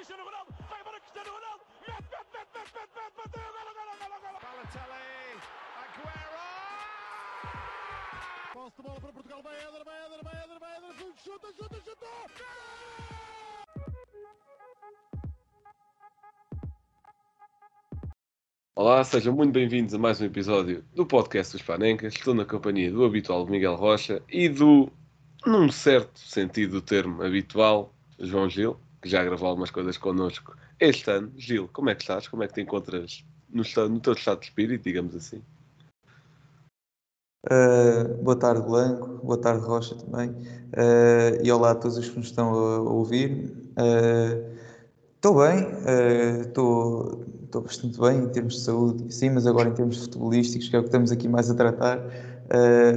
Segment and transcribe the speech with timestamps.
[0.00, 3.92] Cristiano Ronaldo, vai embora Cristiano Ronaldo, mete, mete, mete, mete, mete, mete, bateu, golo, golo,
[4.00, 4.38] golo, golo.
[4.40, 5.36] Balotelli,
[5.76, 6.40] Aguero!
[8.54, 11.76] Posse de bola para Portugal, vai Éder, vai Éder, vai Éder, vai Éder, chuta, chuta,
[11.84, 12.06] chuta!
[18.74, 22.14] Olá, sejam muito bem-vindos a mais um episódio do podcast dos Panencas.
[22.14, 24.90] Estou na companhia do habitual Miguel Rocha e do,
[25.44, 31.10] num certo sentido do termo habitual, João Gil, que já gravou algumas coisas connosco este
[31.10, 31.32] ano.
[31.36, 32.28] Gil, como é que estás?
[32.28, 35.42] Como é que te encontras no, no teu estado de espírito, digamos assim?
[37.46, 39.24] Uh, boa tarde, Blanco.
[39.24, 40.30] Boa tarde, Rocha também.
[40.30, 43.54] Uh, e olá a todos os que nos estão a, ouvir.
[45.16, 45.66] Estou bem,
[46.40, 50.78] estou bastante bem em termos de saúde, sim, mas agora em termos futebolísticos, que é
[50.78, 52.00] o que estamos aqui mais a tratar.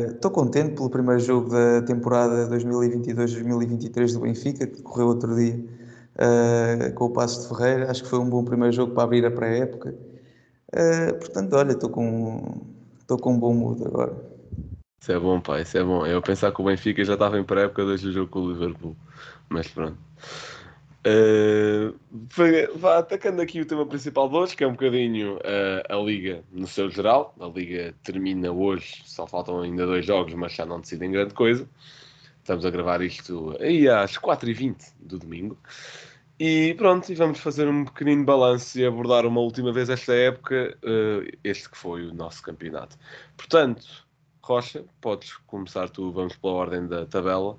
[0.09, 5.61] Estou contente pelo primeiro jogo da temporada 2022-2023 do Benfica, que decorreu outro dia
[6.15, 7.91] uh, com o Passos de Ferreira.
[7.91, 9.95] Acho que foi um bom primeiro jogo para abrir a pré-época.
[10.73, 12.61] Uh, portanto, olha, estou com,
[12.99, 14.13] estou com um bom mood agora.
[14.99, 16.05] Isso é bom, pá, isso é bom.
[16.05, 18.95] Eu pensar que o Benfica já estava em pré-época desde o jogo com o Liverpool.
[19.49, 19.97] Mas pronto.
[21.05, 21.93] Uh,
[22.77, 26.41] vá atacando aqui o tema principal de hoje, que é um bocadinho uh, a Liga
[26.51, 27.35] no seu geral.
[27.39, 31.67] A Liga termina hoje, só faltam ainda dois jogos, mas já não decidem grande coisa.
[32.43, 35.57] Estamos a gravar isto aí às 4h20 do domingo.
[36.37, 40.77] E pronto, e vamos fazer um pequenino balanço e abordar uma última vez esta época,
[40.83, 42.97] uh, este que foi o nosso campeonato.
[43.37, 44.05] Portanto,
[44.41, 47.57] Rocha, podes começar tu, vamos pela ordem da tabela.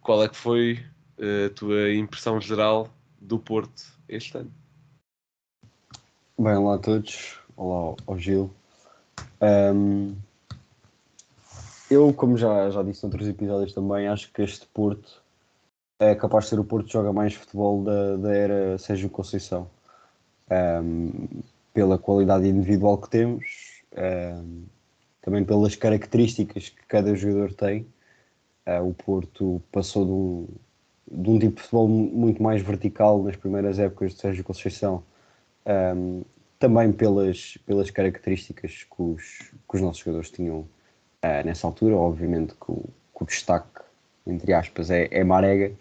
[0.00, 0.82] Qual é que foi
[1.18, 2.88] uh, a tua impressão geral
[3.20, 4.50] do Porto este ano?
[6.38, 7.38] Bem, olá a todos.
[7.54, 8.50] Olá ao- Gil.
[9.42, 10.14] Ahm,
[11.90, 15.22] eu, como já, já disse noutros episódios também, acho que este Porto
[15.98, 19.68] é capaz de ser o Porto que joga mais futebol da, da era Sérgio Conceição.
[20.50, 21.42] Ahm,
[21.72, 24.64] pela qualidade individual que temos, ahm,
[25.22, 27.86] também pelas características que cada jogador tem.
[28.66, 30.48] Ah, o Porto passou de um,
[31.22, 35.02] de um tipo de futebol mu- muito mais vertical nas primeiras épocas de Sérgio Conceição
[35.96, 36.22] um,
[36.58, 39.22] também pelas, pelas características que os,
[39.68, 40.66] que os nossos jogadores tinham
[41.24, 41.96] uh, nessa altura.
[41.96, 42.84] Obviamente que o,
[43.16, 43.80] que o destaque,
[44.26, 45.72] entre aspas, é, é Marega,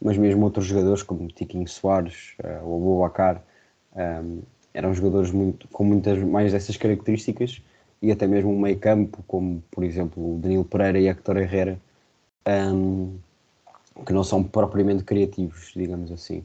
[0.00, 3.42] mas mesmo outros jogadores como Tiquinho Soares uh, ou Abobacar
[3.94, 4.42] um,
[4.74, 7.62] eram jogadores muito, com muitas mais dessas características
[8.02, 11.80] e até mesmo um meio campo, como por exemplo o Danilo Pereira e Hector Herrera,
[12.46, 13.16] um,
[14.06, 16.44] que não são propriamente criativos, digamos assim.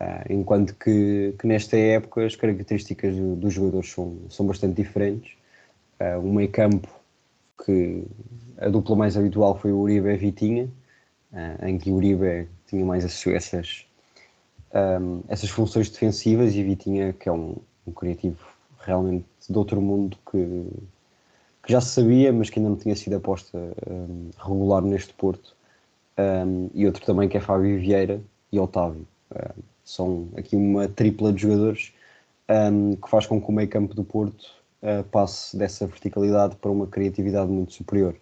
[0.00, 5.34] Ah, enquanto que, que nesta época as características do- dos jogadores são, são bastante diferentes.
[6.00, 6.88] Ah, o meio campo,
[7.64, 8.04] que
[8.58, 10.68] a dupla mais habitual foi o Uribe e Vitinha,
[11.32, 13.86] ah, em que o Uribe tinha mais essas,
[14.72, 17.56] ahm, essas funções defensivas e Vitinha, que é um,
[17.86, 18.38] um criativo
[18.80, 20.66] realmente de outro mundo que,
[21.62, 23.58] que já se sabia, mas que ainda não tinha sido aposta
[23.88, 25.54] ahm, regular neste Porto.
[26.18, 28.20] Um, e outro também que é Fábio Vieira
[28.52, 29.06] e Otávio.
[29.34, 31.92] Um, são aqui uma tripla de jogadores
[32.48, 36.70] um, que faz com que o meio campo do Porto uh, passe dessa verticalidade para
[36.70, 38.14] uma criatividade muito superior.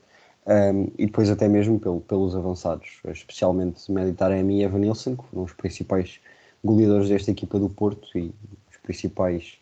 [0.47, 5.45] Um, e depois até mesmo pelo- pelos avançados, especialmente Meditaremi e Evan Nilsson, que foram
[5.45, 6.21] os principais
[6.65, 8.33] goleadores desta equipa do Porto e
[8.71, 9.59] os principais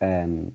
[0.00, 0.50] um,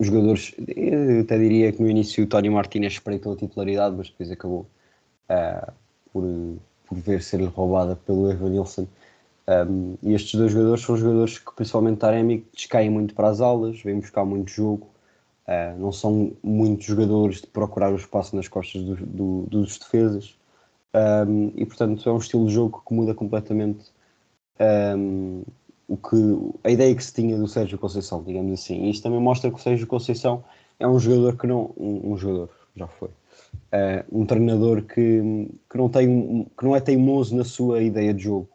[0.00, 0.54] jogadores.
[0.66, 4.66] Eu até diria que no início o Tony Martínez espreitou a titularidade, mas depois acabou
[5.30, 5.72] uh,
[6.12, 6.24] por,
[6.86, 8.86] por ver ser-lhe roubada pelo Evan Nilsson.
[9.48, 13.80] Um, e estes dois jogadores são jogadores que, principalmente Taremi, descaem muito para as aulas,
[13.80, 14.88] vêm buscar muito jogo,
[15.46, 20.36] uh, não são muitos jogadores de procurar o espaço nas costas do- do- dos defesas.
[21.28, 23.84] Um, e portanto é um estilo de jogo que muda completamente
[24.58, 25.42] um,
[25.86, 26.16] o que,
[26.64, 28.84] a ideia que se tinha do Sérgio Conceição, digamos assim.
[28.84, 30.42] E isto também mostra que o Sérgio Conceição
[30.80, 31.70] é um jogador que não.
[31.76, 33.08] Um, um jogador, já foi.
[33.08, 38.24] Uh, um treinador que, que, não tem, que não é teimoso na sua ideia de
[38.24, 38.48] jogo.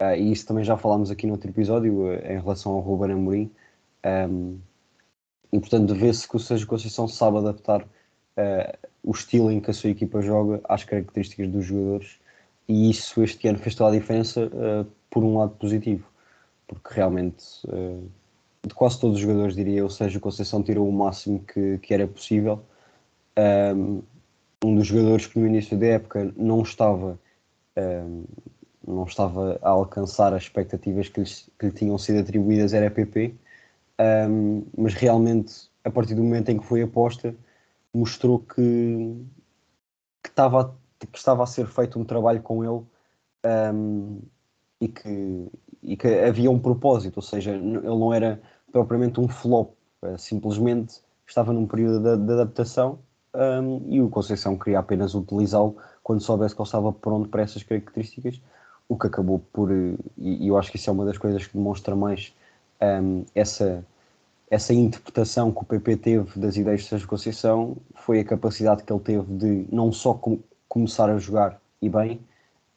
[0.00, 3.12] Uh, e isso também já falámos aqui no outro episódio uh, em relação ao Ruben
[3.12, 3.50] Amorim.
[4.04, 4.58] Um,
[5.52, 9.74] e portanto vê-se que o Sérgio Conceição sabe adaptar uh, o estilo em que a
[9.74, 12.18] sua equipa joga às características dos jogadores.
[12.68, 16.06] E isso este ano fez toda a diferença uh, por um lado positivo.
[16.66, 17.44] Porque realmente
[18.68, 21.94] de quase todos os jogadores, diria eu, o Sérgio Conceição tirou o máximo que, que
[21.94, 22.60] era possível.
[23.74, 24.02] Um,
[24.64, 27.18] um dos jogadores que no início da época não estava
[27.76, 28.24] um,
[28.94, 33.34] não estava a alcançar as expectativas que, lhes- que lhe tinham sido atribuídas era PP
[34.00, 37.34] Um, mas realmente a partir do momento em que foi aposta
[37.92, 39.24] mostrou que,
[40.22, 42.84] que, estava, que estava a ser feito um trabalho com ele
[43.74, 44.20] um,
[44.80, 45.48] e que,
[45.82, 48.40] e que havia um propósito, ou seja, ele não era
[48.70, 53.00] propriamente um flop, uh, simplesmente estava num período de, de adaptação
[53.34, 57.64] um, e o Conceição queria apenas utilizá-lo quando soubesse que ele estava pronto para essas
[57.64, 58.40] características,
[58.88, 61.56] o que acabou por, e, e eu acho que isso é uma das coisas que
[61.56, 62.34] demonstra mais
[62.80, 63.84] um, essa,
[64.50, 68.92] essa interpretação que o PP teve das ideias de Sérgio Conceição foi a capacidade que
[68.92, 70.38] ele teve de não só com,
[70.68, 72.20] começar a jogar e bem,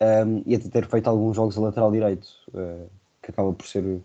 [0.01, 2.89] um, e até ter feito alguns jogos a lateral direito, uh,
[3.21, 4.01] que acaba por ser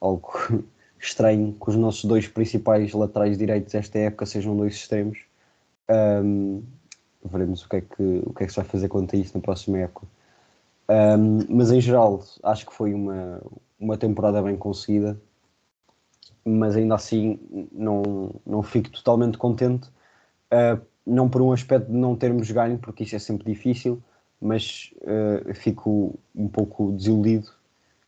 [0.00, 0.32] algo
[0.98, 5.18] estranho que os nossos dois principais laterais direitos esta época sejam dois extremos.
[5.88, 6.62] Um,
[7.24, 9.36] veremos o que, é que, o que é que se vai fazer quanto a isso
[9.36, 10.06] na próxima época.
[10.88, 13.40] Um, mas em geral, acho que foi uma,
[13.78, 15.20] uma temporada bem conseguida,
[16.44, 17.40] mas ainda assim
[17.72, 19.88] não, não fico totalmente contente.
[20.52, 24.02] Uh, não por um aspecto de não termos ganho, porque isso é sempre difícil,
[24.40, 27.48] mas uh, fico um pouco desiludido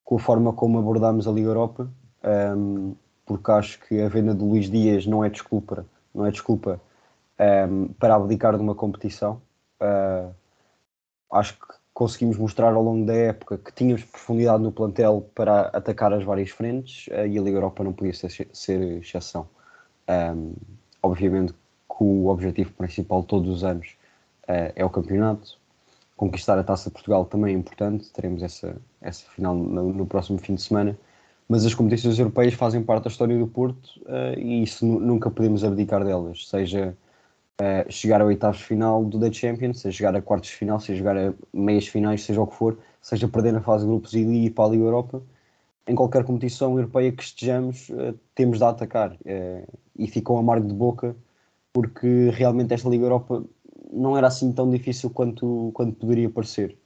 [0.04, 1.88] com a forma como abordámos a Liga Europa
[2.24, 6.80] um, porque acho que a venda de Luís Dias não é desculpa, não é desculpa
[7.70, 9.40] um, para abdicar de uma competição.
[9.80, 10.34] Uh,
[11.32, 11.66] acho que
[11.98, 16.48] conseguimos mostrar ao longo da época que tínhamos profundidade no plantel para atacar as várias
[16.48, 19.48] frentes uh, e a Liga Europa não podia ser, ser exceção.
[20.08, 20.54] Um,
[21.02, 23.96] obviamente que o objetivo principal todos os anos
[24.44, 25.58] uh, é o campeonato.
[26.16, 30.38] Conquistar a Taça de Portugal também é importante, teremos essa, essa final no, no próximo
[30.38, 30.96] fim de semana
[31.48, 35.64] mas as competições europeias fazem parte da história do Porto uh, e isso nunca podemos
[35.64, 36.96] abdicar delas, seja
[37.60, 40.98] uh, chegar a oitavos final do The Champions, seja chegar a quartos de final, seja
[40.98, 44.20] jogar a meias finais, seja o que for, seja perder na fase de grupos e
[44.20, 45.22] ir para a Liga Europa,
[45.86, 49.16] em qualquer competição europeia que estejamos, uh, temos de atacar
[49.98, 51.16] e ficou amargo de boca
[51.72, 53.44] porque realmente esta Liga Europa
[53.92, 56.76] não era assim tão difícil quanto, quanto poderia parecer.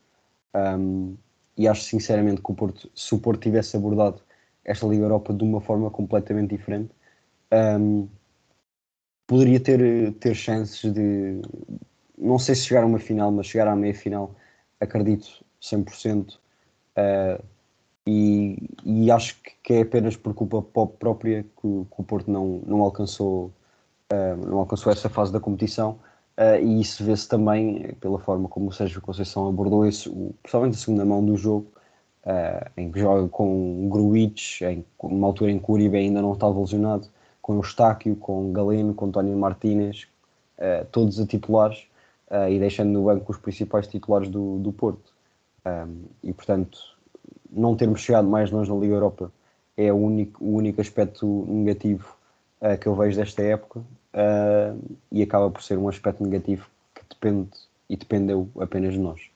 [0.55, 1.17] Um,
[1.57, 4.23] e acho sinceramente que o Porto, se o Porto tivesse abordado
[4.65, 6.91] esta Liga Europa de uma forma completamente diferente.
[7.53, 8.09] Um,
[9.33, 11.41] poderia ter, ter chances de,
[12.19, 14.35] não sei se chegar a uma final, mas chegar à meia final,
[14.79, 16.35] acredito 100%.
[16.35, 17.43] Uh,
[18.07, 22.83] e, e acho que é apenas por culpa própria que, que o Porto não, não,
[22.83, 23.51] alcançou,
[24.13, 25.99] uh, não alcançou essa fase da competição.
[26.37, 30.79] Uh, e isso vê-se também pela forma como o Sérgio Conceição abordou isso, principalmente a
[30.79, 31.73] segunda mão do jogo,
[32.27, 36.35] uh, em que joga com Gruitch, em uma altura em que o Uribe ainda não
[36.35, 37.09] estava lesionado,
[37.43, 40.07] com Eustáquio, com Galeno, com António Martínez,
[40.59, 41.87] uh, todos a titulares,
[42.31, 45.13] uh, e deixando no banco os principais titulares do, do Porto.
[45.67, 46.79] Um, e portanto,
[47.51, 49.31] não termos chegado mais longe na Liga Europa
[49.77, 52.17] é o único, o único aspecto negativo
[52.81, 53.81] que eu vejo desta época,
[55.11, 57.51] e acaba por ser um aspecto negativo que depende
[57.89, 59.32] e dependeu apenas de nós.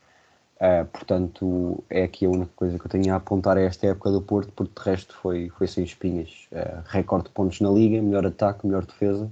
[0.56, 4.10] Uh, portanto, é aqui a única coisa que eu tenho a apontar a esta época
[4.10, 6.48] do Porto, porque de resto foi, foi sem espinhas.
[6.50, 9.30] Uh, recorde de pontos na Liga, melhor ataque, melhor defesa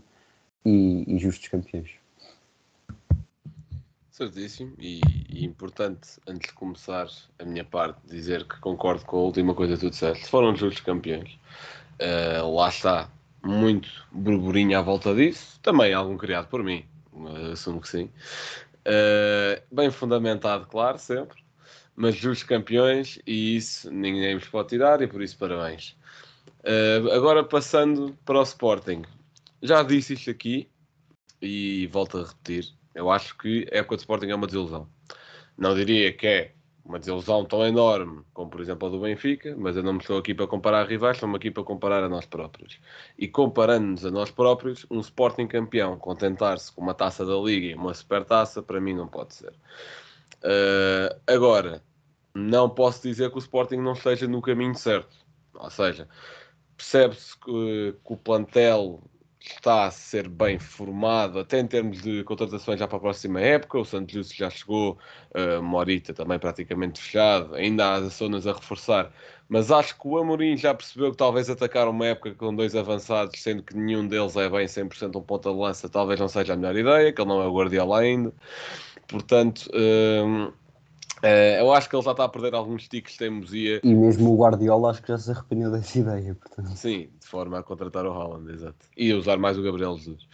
[0.65, 1.91] e, e justos campeões.
[4.11, 9.21] Certíssimo, e, e, importante, antes de começar a minha parte, dizer que concordo com a
[9.23, 10.27] última coisa que tu disseste.
[10.29, 11.39] Foram justos campeões.
[11.99, 13.09] Uh, lá está,
[13.43, 15.59] muito burburinho à volta disso.
[15.63, 16.85] Também algum criado por mim,
[17.51, 18.11] assumo que sim.
[18.87, 21.43] Uh, bem fundamentado, claro, sempre,
[21.97, 25.97] mas justos campeões e isso ninguém vos pode tirar e por isso parabéns.
[26.61, 29.03] Uh, agora passando para o Sporting,
[29.63, 30.69] já disse isto aqui
[31.41, 32.73] e volto a repetir.
[32.95, 34.89] Eu acho que a época Sporting é uma desilusão.
[35.57, 36.53] Não diria que é
[36.85, 40.19] uma desilusão tão enorme como, por exemplo, a do Benfica, mas eu não me estou
[40.19, 42.79] aqui para comparar rivais, estou-me aqui para comparar a nós próprios.
[43.19, 47.75] E comparando-nos a nós próprios, um Sporting campeão contentar-se com uma taça da Liga e
[47.75, 49.53] uma supertaça, para mim não pode ser.
[50.43, 51.83] Uh, agora,
[52.35, 55.17] não posso dizer que o Sporting não esteja no caminho certo.
[55.55, 56.07] Ou seja,
[56.77, 59.01] percebe-se que, que o plantel
[59.45, 63.79] está a ser bem formado, até em termos de contratações já para a próxima época.
[63.79, 64.99] O Santos Lúcio já chegou,
[65.35, 69.13] uh, Morita também praticamente fechado, ainda há as zonas a reforçar.
[69.49, 73.41] Mas acho que o Amorim já percebeu que talvez atacar uma época com dois avançados,
[73.41, 76.57] sendo que nenhum deles é bem 100% um ponta de lança, talvez não seja a
[76.57, 78.33] melhor ideia, que ele não é o Guardiola ainda.
[79.07, 79.71] Portanto.
[79.71, 80.53] Uh,
[81.25, 83.81] Uh, eu acho que ele já está a perder alguns tiques de teimosia.
[83.83, 86.35] E mesmo o Guardiola acho que já se arrependeu dessa ideia.
[86.35, 86.77] Portanto.
[86.77, 88.87] Sim, de forma a contratar o Haaland, exato.
[88.95, 90.29] E a usar mais o Gabriel Jesus.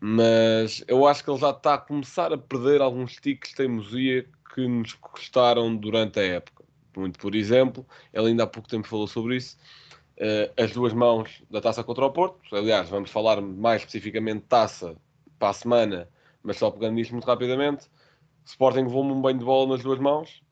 [0.00, 4.26] Mas eu acho que ele já está a começar a perder alguns tiques de teimosia
[4.52, 6.64] que nos custaram durante a época.
[6.96, 9.56] Muito por exemplo, ele ainda há pouco tempo falou sobre isso,
[10.16, 12.56] uh, as duas mãos da taça contra o Porto.
[12.56, 14.96] Aliás, vamos falar mais especificamente taça
[15.38, 16.08] para a semana,
[16.42, 17.88] mas só pegando nisto muito rapidamente
[18.48, 20.42] Sporting levou-me um banho de bola nas duas mãos.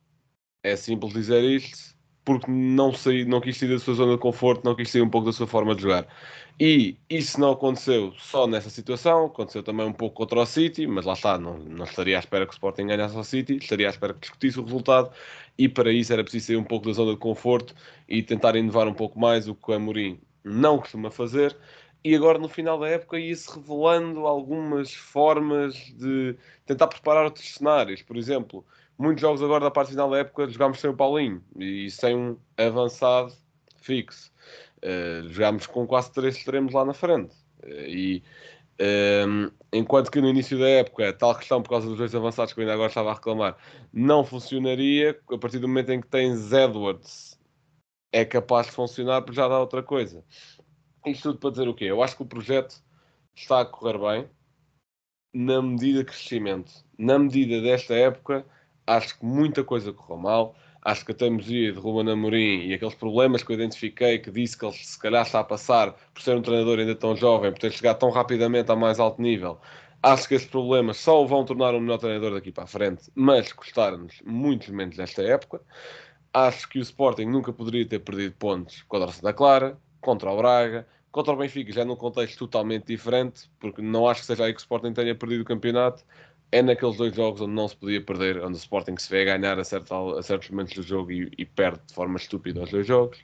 [0.63, 1.97] É simples dizer isto.
[2.25, 5.09] porque não, saí, não quis sair da sua zona de conforto, não quis sair um
[5.11, 6.07] pouco da sua forma de jogar.
[6.59, 11.05] E isso não aconteceu só nessa situação, aconteceu também um pouco contra o City, mas
[11.05, 13.91] lá está, não, não estaria à espera que o Sporting ganhasse ao City, estaria à
[13.91, 15.11] espera que discutisse o resultado
[15.59, 17.75] e para isso era preciso sair um pouco da zona de conforto
[18.09, 21.57] e tentar inovar um pouco mais, o que o Amorim não costuma fazer.
[22.05, 28.03] E agora no final da época ia-se revelando algumas formas de tentar preparar outros cenários.
[28.03, 28.65] Por exemplo,
[28.97, 32.37] muitos jogos agora da parte final da época jogámos sem o Paulinho e sem um
[32.57, 33.33] avançado
[33.81, 34.33] fixo.
[34.79, 37.35] Uh, jogámos com quase três extremos lá na frente.
[37.65, 38.23] Uh, e
[38.79, 42.61] um, enquanto que no início da época, tal questão por causa dos dois avançados que
[42.61, 43.57] eu ainda agora estava a reclamar,
[43.93, 47.39] não funcionaria, a partir do momento em que tens Edwards,
[48.13, 50.23] é capaz de funcionar porque já dá outra coisa.
[51.07, 51.85] Isto tudo para dizer o quê?
[51.85, 52.83] Eu acho que o projeto
[53.35, 54.31] está a correr bem
[55.33, 56.73] na medida de crescimento.
[56.99, 58.45] Na medida desta época,
[58.87, 62.95] acho que muita coisa correu mal acho que a teimosia de Ruben Amorim e aqueles
[62.95, 66.37] problemas que eu identifiquei, que disse que ele se calhar está a passar por ser
[66.37, 69.59] um treinador ainda tão jovem, por ter chegado tão rapidamente a mais alto nível,
[70.01, 73.11] acho que esses problemas só o vão tornar um melhor treinador daqui para a frente,
[73.17, 75.61] mas custaram-nos muitos momentos nesta época.
[76.33, 80.37] Acho que o Sporting nunca poderia ter perdido pontos contra a Santa Clara, contra o
[80.37, 84.53] Braga, contra o Benfica, já num contexto totalmente diferente, porque não acho que seja aí
[84.53, 86.05] que o Sporting tenha perdido o campeonato
[86.53, 89.39] é naqueles dois jogos onde não se podia perder, onde o Sporting se vê a
[89.39, 92.71] ganhar a, certo, a certos momentos do jogo e, e, perde de forma estúpida os
[92.71, 93.19] dois jogos.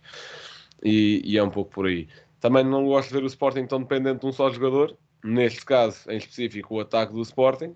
[0.82, 2.08] E, e, é um pouco por aí.
[2.40, 6.10] Também não gosto de ver o Sporting tão dependente de um só jogador, neste caso
[6.10, 7.74] em específico o ataque do Sporting,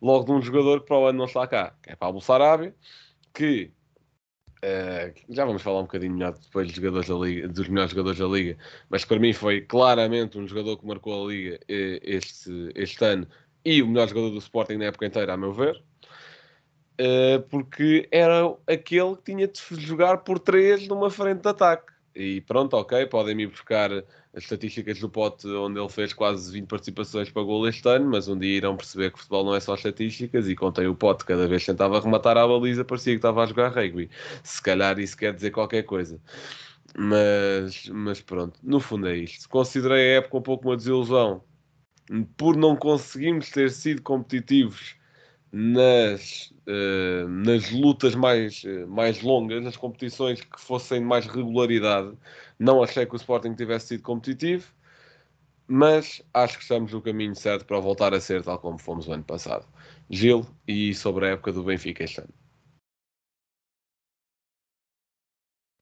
[0.00, 2.74] logo de um jogador que para o ano não está cá, que é Pablo Sarabia,
[3.32, 3.72] que
[4.64, 8.18] Uh, já vamos falar um bocadinho melhor depois dos, jogadores da Liga, dos melhores jogadores
[8.18, 8.56] da Liga,
[8.88, 13.26] mas para mim foi claramente um jogador que marcou a Liga eh, este, este ano
[13.62, 15.76] e o melhor jogador do Sporting na época inteira, a meu ver,
[16.98, 21.92] uh, porque era aquele que tinha de jogar por três numa frente de ataque.
[22.14, 24.04] E pronto, ok, podem me buscar as
[24.44, 28.38] estatísticas do pote onde ele fez quase 20 participações para gol este ano, mas um
[28.38, 31.48] dia irão perceber que o futebol não é só estatísticas e contem o pote, cada
[31.48, 34.08] vez que tentava rematar a baliza parecia que estava a jogar rugby.
[34.44, 36.20] Se calhar isso quer dizer qualquer coisa.
[36.96, 39.48] Mas, mas pronto, no fundo é isto.
[39.48, 41.42] Considerei a época um pouco uma desilusão
[42.36, 44.96] por não conseguirmos ter sido competitivos
[45.56, 52.12] nas, uh, nas lutas mais, uh, mais longas, nas competições que fossem de mais regularidade,
[52.58, 54.66] não achei que o Sporting tivesse sido competitivo,
[55.68, 59.12] mas acho que estamos no caminho certo para voltar a ser tal como fomos o
[59.12, 59.64] ano passado.
[60.10, 62.34] Gil, e sobre a época do Benfica este ano.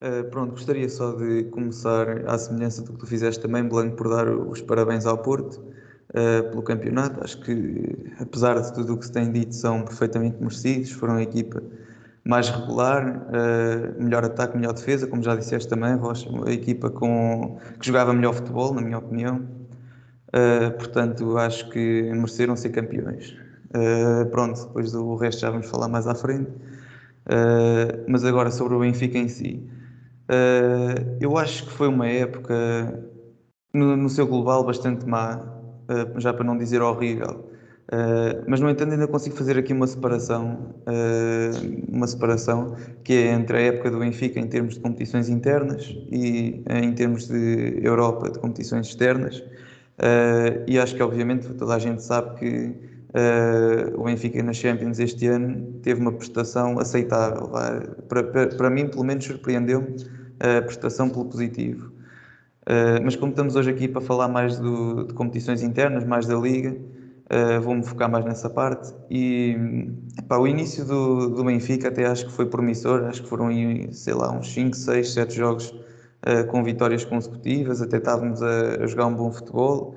[0.05, 4.11] Uh, pronto, gostaria só de começar à semelhança do que tu fizeste também, Blanco, por
[4.11, 5.73] dar os parabéns ao Porto
[6.13, 7.23] uh, pelo campeonato.
[7.23, 10.91] Acho que, apesar de tudo o que se tem dito, são perfeitamente merecidos.
[10.91, 11.63] Foram a equipa
[12.25, 17.59] mais regular, uh, melhor ataque, melhor defesa, como já disseste também, Rocha, a equipa com,
[17.79, 19.47] que jogava melhor futebol, na minha opinião.
[20.29, 23.37] Uh, portanto, acho que mereceram ser campeões.
[23.75, 26.51] Uh, pronto, depois do resto já vamos falar mais à frente.
[28.09, 29.69] mas agora sobre o Benfica em si.
[31.21, 32.55] eu acho que foi uma época,
[33.75, 35.52] no, no seu global, bastante má.
[35.93, 37.51] Eh, já para não dizer horrível.
[37.93, 43.33] Uh, mas no entanto ainda consigo fazer aqui uma separação, uh, uma separação que é
[43.33, 48.31] entre a época do Benfica em termos de competições internas e em termos de Europa
[48.31, 49.41] de competições externas.
[49.99, 52.93] Uh, e acho que obviamente toda a gente sabe que
[53.95, 57.51] o Benfica na Champions este ano teve uma prestação aceitável.
[58.09, 59.97] Para, para, para mim, pelo menos, surpreendeu-me
[60.41, 61.92] a prestação pelo positivo.
[62.63, 66.37] Uh, mas como estamos hoje aqui para falar mais do, de competições internas, mais da
[66.37, 68.95] Liga, uh, vou-me focar mais nessa parte.
[69.11, 69.57] E
[70.17, 73.51] epá, o início do, do Benfica até acho que foi promissor, acho que foram
[73.91, 78.87] sei lá, uns 5, 6, 7 jogos uh, com vitórias consecutivas, até estávamos a, a
[78.87, 79.97] jogar um bom futebol.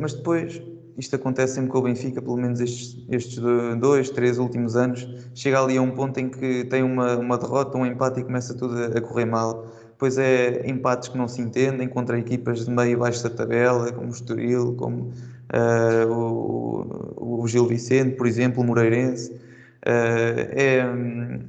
[0.00, 0.60] mas depois,
[0.98, 3.40] isto acontece sempre com o Benfica, pelo menos estes, estes
[3.80, 7.78] dois, três últimos anos, chega ali a um ponto em que tem uma, uma derrota,
[7.78, 9.66] um empate e começa tudo a, a correr mal
[10.04, 13.90] depois é empates que não se entendem contra equipas de meio e baixo da tabela,
[13.90, 15.12] como o Estoril, como
[15.54, 19.32] uh, o, o, Gil Vicente, por exemplo, o Moreirense.
[19.32, 20.78] Uh, é,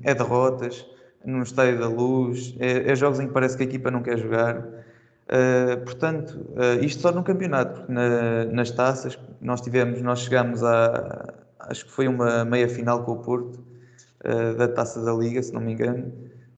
[0.03, 0.85] é, derrotas
[1.25, 4.17] no Estádio da Luz, é, é, jogos em que parece que a equipa não quer
[4.17, 4.57] jogar.
[4.57, 6.39] Uh, portanto,
[6.81, 12.07] isto só no campeonato, na, nas taças, nós tivemos, nós chegamos a, acho que foi
[12.07, 13.59] uma meia final com o Porto,
[14.57, 16.11] da Taça da Liga, se não me engano,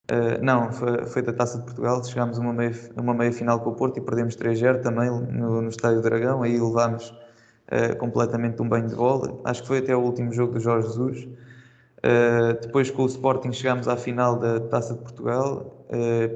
[0.10, 2.04] Uh, não, foi, foi, da Taça de Portugal.
[2.04, 5.62] Chegámos a uma meia, uma meia final com o Porto e perdemos 3-0 também no,
[5.62, 6.44] no Estádio Dragão.
[6.44, 9.40] Aí levámos uh, completamente um banho de bola.
[9.44, 11.24] Acho que foi até o último jogo do Jorge Jesus.
[11.26, 15.86] Uh, depois com o Sporting chegámos à final da Taça de Portugal,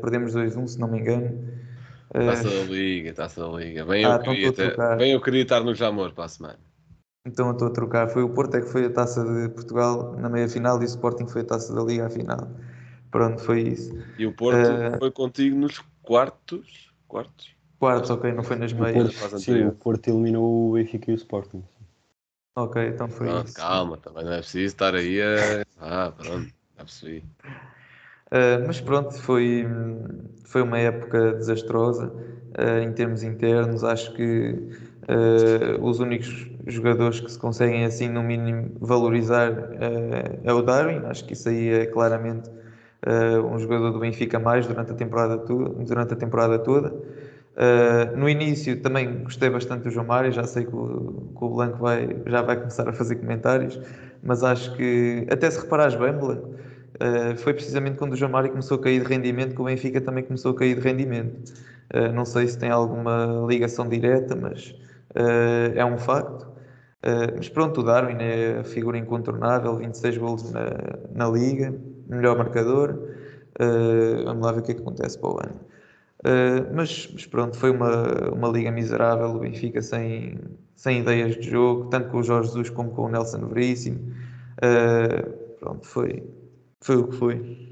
[0.02, 1.40] perdemos 2-1, se não me engano.
[2.14, 3.86] Taça da Liga, taça da Liga.
[3.86, 6.60] Bem, Ah, eu, então queria ter- bem eu queria estar no Jamor para a semana.
[7.26, 8.10] então eu estou a trocar.
[8.10, 10.86] Foi o Porto é que foi a Taça de Portugal na meia final e o
[10.86, 12.50] Sporting foi a Taça da Liga à final.
[13.12, 13.94] Pronto, foi isso.
[14.18, 16.90] E o Porto Eh, foi contigo nos quartos.
[17.08, 17.54] Quartos?
[17.78, 19.14] Quartos, ok, não foi nas O meias.
[19.16, 21.64] Porto, sim, o Porto eliminou o Benfica e o Sporting.
[22.56, 23.56] Ok, então foi Pronto, isso.
[23.56, 25.66] calma, também não é preciso estar aí a.
[25.80, 27.24] Ah, pronto, já percebi.
[28.28, 29.66] Uh, mas pronto, foi,
[30.46, 33.84] foi uma época desastrosa uh, em termos internos.
[33.84, 34.52] Acho que
[35.10, 41.06] uh, os únicos jogadores que se conseguem assim, no mínimo, valorizar uh, é o Darwin.
[41.06, 42.50] Acho que isso aí é claramente
[43.08, 46.94] uh, um jogador do Benfica mais durante a temporada, tu- durante a temporada toda.
[47.54, 51.50] Uh, no início também gostei bastante do João Mário, já sei que o, que o
[51.50, 53.78] Blanco vai, já vai começar a fazer comentários,
[54.24, 56.48] mas acho que, até se reparares bem, Blanco,
[57.02, 60.00] uh, foi precisamente quando o João Mário começou a cair de rendimento que o Benfica
[60.02, 61.52] também começou a cair de rendimento.
[61.94, 64.70] Uh, não sei se tem alguma ligação direta, mas
[65.16, 66.51] uh, é um facto.
[67.04, 70.66] Uh, mas pronto, o Darwin é a figura incontornável, 26 golos na,
[71.14, 71.74] na Liga,
[72.08, 72.92] melhor marcador.
[73.60, 75.60] Uh, vamos lá ver o que é que acontece para o ano.
[76.20, 80.38] Uh, mas, mas pronto, foi uma, uma liga miserável, o Benfica sem,
[80.76, 84.00] sem ideias de jogo, tanto com o Jorge Jesus como com o Nelson Veríssimo.
[85.60, 86.24] Pronto, foi,
[86.82, 87.72] foi o que foi.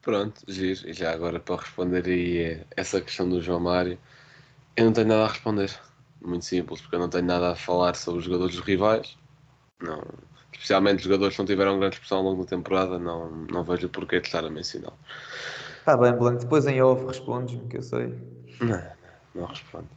[0.00, 0.88] Pronto, giro.
[0.88, 3.98] E já agora para responder aí eh, essa questão do João Mário,
[4.78, 5.70] eu não tenho nada a responder.
[6.20, 9.16] Muito simples, porque eu não tenho nada a falar sobre os jogadores dos rivais.
[9.80, 10.02] Não.
[10.52, 13.90] Especialmente jogadores que não tiveram grande expressão ao longo da temporada, não, não vejo o
[13.90, 14.92] porquê de estar a mencionar.
[15.78, 18.06] Está bem, Blanco, depois em off respondes-me, que eu sei.
[18.60, 18.82] Não, não,
[19.34, 19.88] não respondo.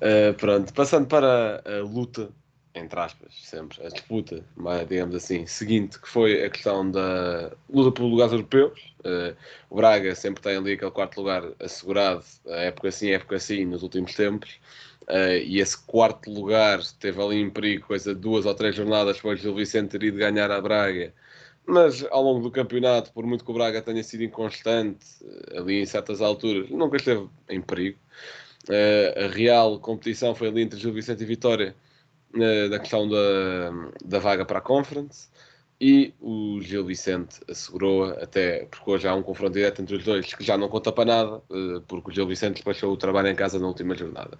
[0.00, 2.30] Uh, pronto, passando para a luta,
[2.74, 7.90] entre aspas, sempre, a disputa, mas, digamos assim, seguinte, que foi a questão da luta
[7.90, 8.94] por lugares europeus.
[9.00, 9.36] Uh,
[9.68, 13.64] o Braga sempre tem ali aquele quarto lugar assegurado, a época sim, a época sim,
[13.64, 14.60] nos últimos tempos.
[15.02, 19.16] Uh, e esse quarto lugar esteve ali em perigo, coisa de duas ou três jornadas
[19.16, 21.12] depois de Gil Vicente ter ido ganhar a Braga.
[21.66, 25.80] Mas ao longo do campeonato, por muito que o Braga tenha sido inconstante, eh, ali
[25.82, 27.98] em certas alturas, nunca esteve em perigo.
[28.68, 31.74] Eh, a real competição foi ali entre Gil Vicente e Vitória,
[32.32, 35.28] na questão da, da vaga para a Conference.
[35.82, 40.34] E o Gil Vicente assegurou até porque hoje há um confronto direto entre os dois
[40.34, 43.34] que já não conta para nada, eh, porque o Gil Vicente despachou o trabalho em
[43.34, 44.38] casa na última jornada.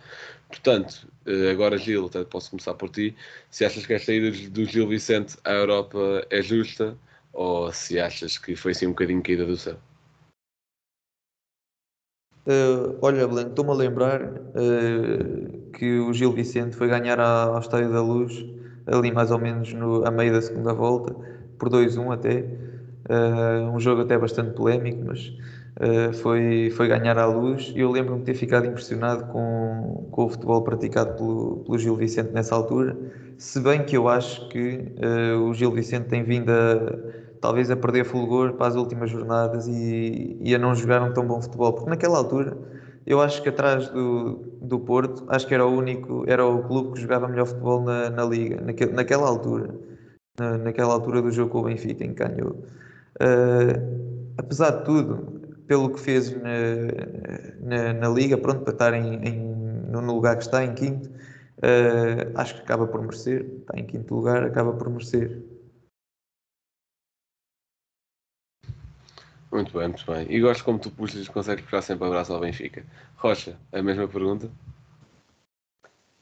[0.49, 3.17] Portanto, eh, agora Gil, até posso começar por ti.
[3.51, 6.95] Se achas que a saída do Gil Vicente à Europa é justa
[7.33, 9.79] ou se achas que foi assim um bocadinho caída do céu?
[12.47, 17.93] Uh, olha, Blanco, estou-me a lembrar uh, que o Gil Vicente foi ganhar ao Estádio
[17.93, 18.45] da Luz,
[18.87, 21.15] ali mais ou menos no, a meio da segunda volta,
[21.59, 22.45] por 2-1 até.
[23.11, 25.33] Uh, um jogo até bastante polémico, mas
[26.21, 27.73] foi, foi ganhar à luz.
[27.75, 32.31] Eu lembro-me de ter ficado impressionado com, com o futebol praticado pelo, pelo Gil Vicente
[32.33, 32.97] nessa altura.
[33.39, 34.93] Se bem que eu acho que
[35.41, 40.37] o Gil Vicente tem vindo a talvez a perder fulgor para as últimas jornadas e,
[40.41, 42.57] e a não jogar um tão bom futebol, porque naquela altura
[43.07, 46.93] eu acho que atrás do, do Porto, acho que era o único, era o clube
[46.93, 49.75] que jogava melhor futebol na, na Liga, naque, naquela altura,
[50.39, 52.63] na, naquela altura do jogo com o Benfica, em que ganhou.
[53.21, 56.51] Uh, apesar de tudo, pelo que fez na,
[57.61, 59.39] na, na Liga, pronto, para estar em, em,
[59.91, 64.15] no lugar que está, em quinto, uh, acho que acaba por merecer, está em quinto
[64.15, 65.43] lugar, acaba por merecer.
[69.53, 70.27] Muito bem, muito bem.
[70.31, 72.85] E gosto como tu puxas, consegues puxar sempre abraço ao Benfica.
[73.17, 74.49] Rocha, a mesma pergunta?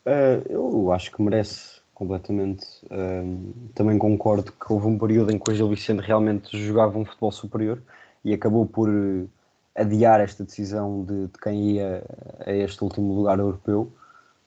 [0.06, 2.64] Uh, eu acho que merece completamente.
[2.90, 7.04] Um, também concordo que houve um período em que o Gil Vicente realmente jogava um
[7.04, 7.82] futebol superior
[8.24, 9.28] e acabou por uh,
[9.74, 12.02] adiar esta decisão de, de quem ia
[12.46, 13.92] a este último lugar europeu,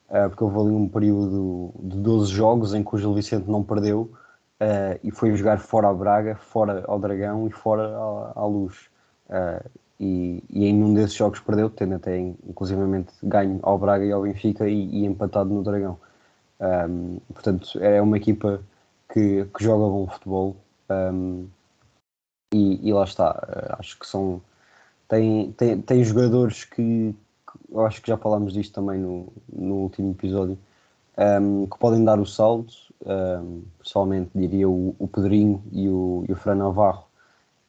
[0.10, 3.62] uh, porque houve ali um período de 12 jogos em que o Gil Vicente não
[3.62, 4.12] perdeu
[4.62, 7.96] uh, e foi jogar fora a Braga, fora ao Dragão e fora
[8.36, 8.90] à, Luz.
[9.28, 9.70] Uh,
[10.00, 14.24] e, e, em um desses jogos perdeu, tendo até inclusivamente ganho ao Braga e ao
[14.24, 16.00] Benfica e, e empatado no Dragão.
[16.60, 18.62] Um, portanto, é uma equipa
[19.12, 20.56] que, que joga bom futebol
[20.90, 21.48] um,
[22.54, 23.76] e, e, lá está.
[23.80, 24.42] Acho que são.
[25.08, 29.76] Tem, tem, tem jogadores que, que eu acho que já falámos disto também no, no
[29.76, 30.58] último episódio,
[31.42, 32.74] um, que podem dar o salto.
[33.04, 37.06] Um, pessoalmente diria o, o Pedrinho e o, e o Fran Navarro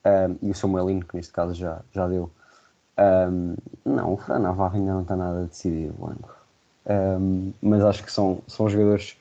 [0.04, 2.30] um, e o Samuelino, que neste caso já, já deu.
[3.84, 6.36] Não, o Fran Navarro ainda não está nada decidido, Blanco.
[7.60, 9.16] Mas acho que são, são jogadores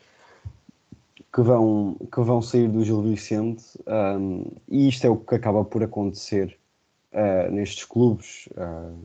[1.33, 3.63] que vão, que vão sair do Gil Vicente
[4.69, 6.57] e isto é o que acaba por acontecer
[7.13, 8.97] uh, nestes clubes uh,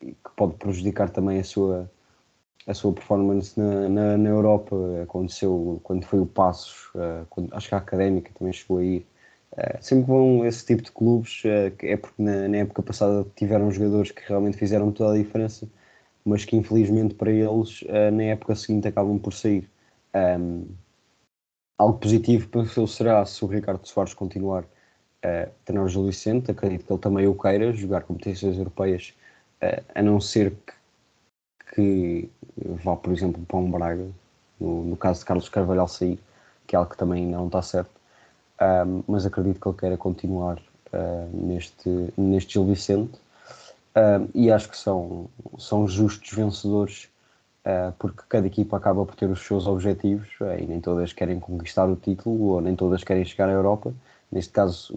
[0.00, 1.90] que pode prejudicar também a sua,
[2.70, 4.76] a sua performance na, na, na Europa.
[5.02, 9.06] Aconteceu quando foi o Passos, uh, quando, acho que a Académica também chegou a ir.
[9.80, 14.12] sempre que vão esse tipo de clubes, é porque na, na época passada tiveram jogadores
[14.12, 15.68] que realmente fizeram toda a diferença,
[16.24, 19.68] mas que infelizmente para eles na época seguinte acabam por sair.
[20.14, 20.66] Um,
[21.78, 24.64] algo positivo penso será se o Ricardo Soares continuar
[25.22, 29.14] a treinar o Gil Vicente, acredito que ele também o queira, jogar competições europeias,
[29.94, 30.72] a não ser que,
[31.74, 34.08] que vá, por exemplo, para um Braga,
[34.60, 36.18] no, no, caso de Carlos Carvalhal sair,
[36.66, 37.90] que é algo que também não está certo,
[38.86, 40.58] um, mas acredito que ele queira continuar
[40.92, 43.18] uh, neste, neste Gil Vicente,
[43.96, 47.08] um, e acho que são, são justos vencedores
[47.60, 51.38] Uh, porque cada equipa acaba por ter os seus objetivos uh, e nem todas querem
[51.38, 53.92] conquistar o título ou nem todas querem chegar à Europa.
[54.32, 54.90] Neste caso,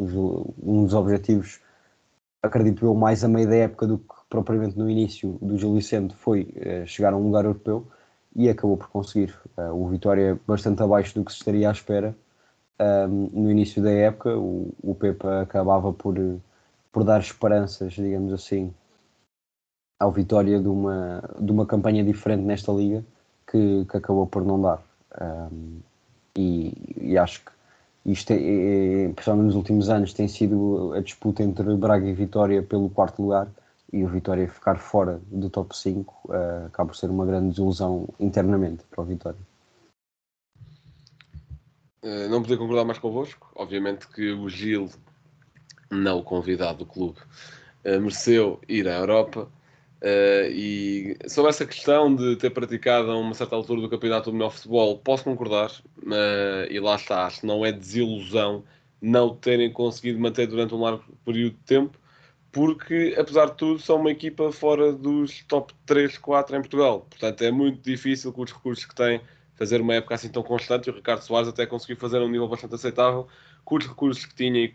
[0.64, 1.60] um dos objetivos,
[2.42, 6.16] acredito eu, mais a meio da época do que propriamente no início do Gil Vicente
[6.16, 7.86] foi uh, chegar a um lugar europeu
[8.36, 9.32] e acabou por conseguir.
[9.76, 12.16] o Vitória é bastante abaixo do que se estaria à espera.
[13.08, 16.16] no início da época, o, o Pepa acabava por,
[16.92, 18.74] por dar esperanças, digamos assim,
[20.00, 23.06] ao Vitória de uma, de uma campanha diferente nesta liga
[23.46, 24.82] que, que acabou por não dar.
[25.22, 25.80] Um,
[26.36, 27.52] e, e, acho que
[28.12, 32.64] isto, é, é, principalmente nos últimos anos, tem sido a disputa entre Braga e Vitória
[32.64, 33.48] pelo quarto lugar
[33.94, 38.10] e o Vitória ficar fora do top 5 uh, acaba por ser uma grande desilusão
[38.20, 39.40] internamente para o Vitória.
[42.04, 43.52] Uh, não podia concordar mais convosco.
[43.56, 44.90] Obviamente que o Gil,
[45.90, 47.20] não convidado do clube,
[47.86, 49.48] uh, mereceu ir à Europa
[50.04, 54.34] Uh, e sobre essa questão de ter praticado a uma certa altura do campeonato do
[54.34, 58.66] melhor futebol, posso concordar, uh, e lá está, acho que não é desilusão
[59.02, 61.98] não terem conseguido manter durante um largo período de tempo,
[62.54, 67.02] porque apesar de tudo são uma equipa fora dos top 3, 4 em Portugal.
[67.10, 69.20] Portanto, é muito difícil com os recursos que têm
[69.56, 70.90] fazer uma época assim tão constante.
[70.90, 73.28] O Ricardo Soares até conseguiu fazer um nível bastante aceitável
[73.66, 74.72] com os recursos que tinha e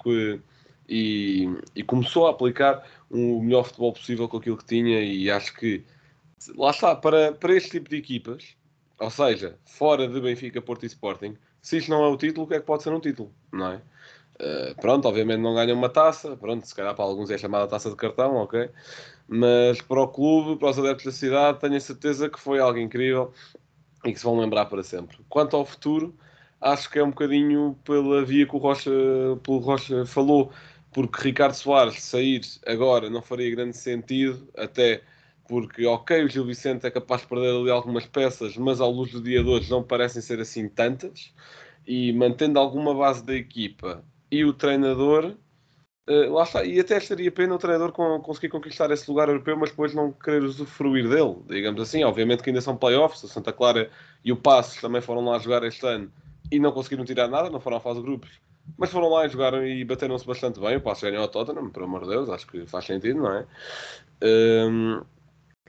[0.89, 5.55] e, e, começou a aplicar o melhor futebol possível com aquilo que tinha e acho
[5.55, 5.85] que
[6.57, 8.57] lá está, para, para este tipo de equipas,
[8.99, 12.49] ou seja, fora de Benfica, Porto e Sporting, se isto não é o título, o
[12.49, 13.83] que é que pode ser um título, não é?
[14.41, 17.91] Uh, pronto, obviamente não ganha uma taça, pronto, se calhar para alguns é chamada taça
[17.91, 18.71] de cartão, ok?
[19.27, 22.79] Mas para o clube, para os adeptos da cidade, tenho a certeza que foi algo
[22.79, 23.33] incrível
[24.05, 25.19] e que se vão lembrar para sempre.
[25.29, 26.17] Quanto ao futuro,
[26.61, 28.91] acho que é um bocadinho pela via que o Rocha,
[29.43, 30.53] pelo Rocha falou
[30.93, 35.03] porque Ricardo Soares sair agora não faria grande sentido, até
[35.49, 39.11] porque, ok, o Gil Vicente é capaz de perder ali algumas peças, mas à luz
[39.11, 41.33] do dia de hoje não parecem ser assim tantas,
[41.87, 45.35] e mantendo alguma base da equipa e o treinador,
[46.09, 49.57] uh, lá está, e até estaria pena o treinador com, conseguir conquistar esse lugar europeu,
[49.57, 53.53] mas depois não querer usufruir dele, digamos assim, obviamente que ainda são playoffs, o Santa
[53.53, 53.91] Clara
[54.25, 56.11] e o Passos também foram lá jogar este ano
[56.51, 58.31] e não conseguiram tirar nada, não foram à fase de grupos,
[58.77, 60.77] mas foram lá e jogaram e bateram-se bastante bem.
[60.77, 63.47] O Passo ganhou ao Tottenham, por amor de Deus, acho que faz sentido, não é?
[64.23, 65.03] Um,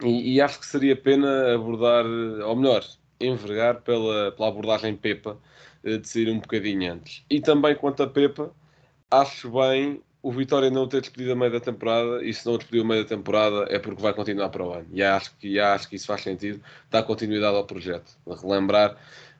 [0.04, 2.84] e, e, acho que seria pena abordar, ou melhor,
[3.20, 5.38] envergar pela, pela abordagem Pepa
[5.84, 7.24] de sair um bocadinho antes.
[7.30, 8.52] E também quanto a Pepa,
[9.10, 12.84] acho bem o Vitória não ter despedido a meio da temporada e se não despediu
[12.84, 14.88] a meio da temporada é porque vai continuar para o ano.
[14.92, 18.18] E acho que, acho que isso faz sentido, dá continuidade ao projeto.
[18.28, 18.98] Relembrar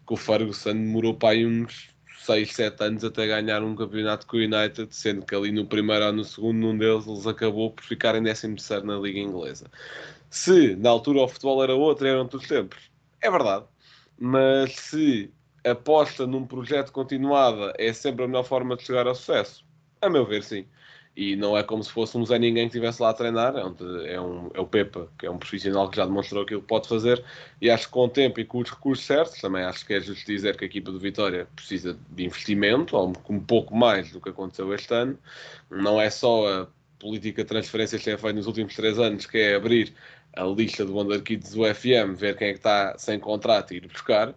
[0.08, 1.90] que o Ferguson demorou para aí uns
[2.26, 6.06] 6, 7 anos até ganhar um campeonato com o United, sendo que ali no primeiro
[6.06, 9.66] ou no segundo, num deles, eles acabou por ficar em 13 na Liga Inglesa.
[10.30, 12.78] Se na altura o futebol era outro, eram todos tempos,
[13.22, 13.66] é verdade,
[14.18, 15.32] mas se
[15.64, 19.66] aposta num projeto continuada é sempre a melhor forma de chegar ao sucesso,
[20.02, 20.66] a meu ver, sim.
[21.16, 24.14] E não é como se fosse um Zé Ninguém que estivesse lá a treinar, é,
[24.14, 26.88] é, um, é o Pepa, que é um profissional que já demonstrou aquilo que pode
[26.88, 27.22] fazer,
[27.62, 30.00] e acho que com o tempo e com os recursos certos, também acho que é
[30.00, 34.22] justo dizer que a equipa do Vitória precisa de investimento, ou um pouco mais do
[34.22, 35.18] que aconteceu este ano,
[35.70, 36.68] não é só a
[37.00, 39.94] política de transferências que tem feito nos últimos três anos, que é abrir
[40.38, 43.78] a lista do Wonder Kids do FM, ver quem é que está sem contrato e
[43.78, 44.34] ir buscar,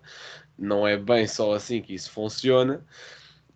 [0.59, 2.85] não é bem só assim que isso funciona,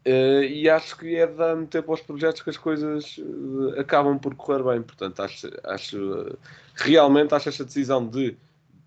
[0.06, 4.36] Uh, e acho que é dar tempo aos projetos que as coisas uh, acabam por
[4.36, 4.80] correr bem.
[4.80, 6.38] Portanto, acho, acho uh,
[6.76, 8.36] realmente acho esta decisão de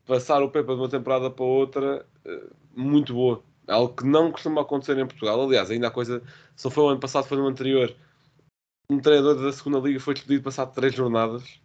[0.05, 2.05] passar o Pepa de uma temporada para outra
[2.73, 3.43] muito boa.
[3.67, 5.43] Algo que não costuma acontecer em Portugal.
[5.43, 6.23] Aliás, ainda a coisa,
[6.55, 7.93] só foi o ano passado, foi no anterior.
[8.89, 11.59] Um treinador da segunda liga foi despedido passado três jornadas.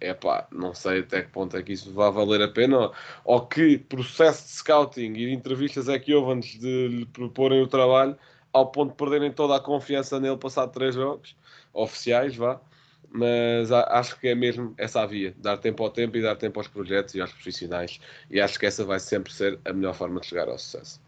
[0.00, 2.94] É pá, não sei até que ponto é que isso vai valer a pena ou,
[3.24, 7.62] ou que processo de scouting e de entrevistas é que houve antes de lhe proporem
[7.62, 8.16] o trabalho
[8.52, 11.36] ao ponto de perderem toda a confiança nele passado três jogos
[11.72, 12.60] oficiais, vá.
[13.10, 16.60] Mas acho que é mesmo essa a via, dar tempo ao tempo e dar tempo
[16.60, 17.98] aos projetos e aos profissionais.
[18.30, 21.00] E acho que essa vai sempre ser a melhor forma de chegar ao sucesso.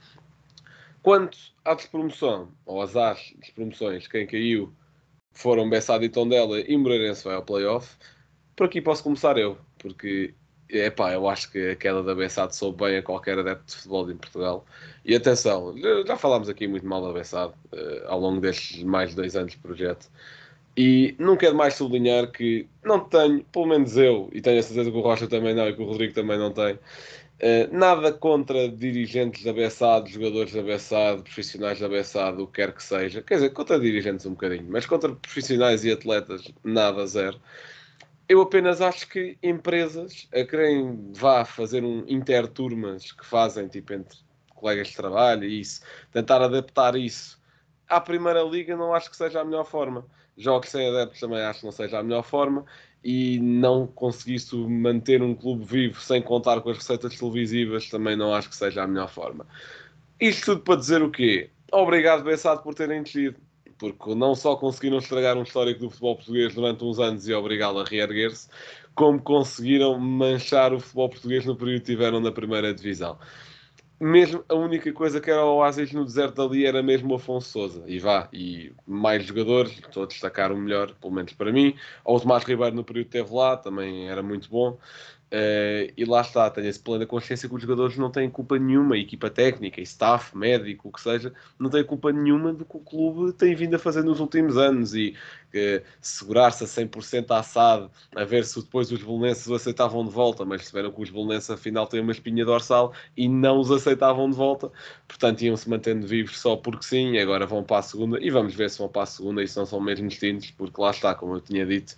[1.02, 2.92] Quanto à despromoção, ou às
[3.38, 4.72] despromoções, quem caiu
[5.32, 7.96] foram Bessado e Tondela e Moreirense vai ao playoff.
[8.60, 10.34] Por aqui posso começar eu, porque
[10.68, 14.10] epá, eu acho que a queda da Bessado soube bem a qualquer adepto de futebol
[14.10, 14.66] em Portugal.
[15.02, 15.74] E atenção,
[16.06, 19.52] já falámos aqui muito mal da Bessado uh, ao longo destes mais de dois anos
[19.52, 20.10] de projeto.
[20.76, 24.90] E não quero mais sublinhar que não tenho, pelo menos eu, e tenho a certeza
[24.90, 26.78] que o Rocha também não e que o Rodrigo também não tem,
[27.42, 32.74] Uh, nada contra dirigentes da Bessado, jogadores da Bessado, profissionais da Bessado, o que quer
[32.74, 33.22] que seja.
[33.22, 37.40] Quer dizer, contra dirigentes um bocadinho, mas contra profissionais e atletas, nada, zero.
[38.30, 44.16] Eu apenas acho que empresas a querem vá fazer um interturmas que fazem tipo entre
[44.54, 45.80] colegas de trabalho e isso,
[46.12, 47.42] tentar adaptar isso
[47.88, 50.06] à Primeira Liga, não acho que seja a melhor forma.
[50.36, 52.64] Jogos sem adeptos também acho que não seja a melhor forma
[53.02, 58.32] e não conseguisse manter um clube vivo sem contar com as receitas televisivas, também não
[58.32, 59.44] acho que seja a melhor forma.
[60.20, 61.50] Isto tudo para dizer o quê?
[61.72, 63.40] Obrigado, Bessado, por terem descido,
[63.80, 67.80] porque não só conseguiram estragar um histórico do futebol português durante uns anos e obrigá-lo
[67.80, 68.48] a reerguer-se,
[68.94, 73.18] como conseguiram manchar o futebol português no período que tiveram na primeira divisão
[74.00, 77.50] mesmo a única coisa que era o oásis no deserto ali era mesmo o Afonso
[77.50, 77.84] Souza.
[77.86, 81.76] E vá, e mais jogadores, estou a destacar o melhor, pelo menos para mim.
[82.02, 84.78] O Tomás Ribeiro no período que esteve lá, também era muito bom.
[85.32, 88.58] Uh, e lá está, tenho esse plano de consciência que os jogadores não têm culpa
[88.58, 92.80] nenhuma, equipa técnica, staff, médico, o que seja, não têm culpa nenhuma do que o
[92.80, 94.92] clube tem vindo a fazer nos últimos anos.
[94.92, 95.14] E
[95.54, 100.44] uh, segurar-se a 100% assado, a ver se depois os bolonenses o aceitavam de volta,
[100.44, 104.36] mas perceberam que os bolonenses afinal têm uma espinha dorsal e não os aceitavam de
[104.36, 104.70] volta,
[105.06, 108.68] portanto iam-se mantendo vivos só porque sim, agora vão para a segunda e vamos ver
[108.70, 111.34] se vão para a segunda e se não são mesmo distintos, porque lá está, como
[111.34, 111.94] eu tinha dito,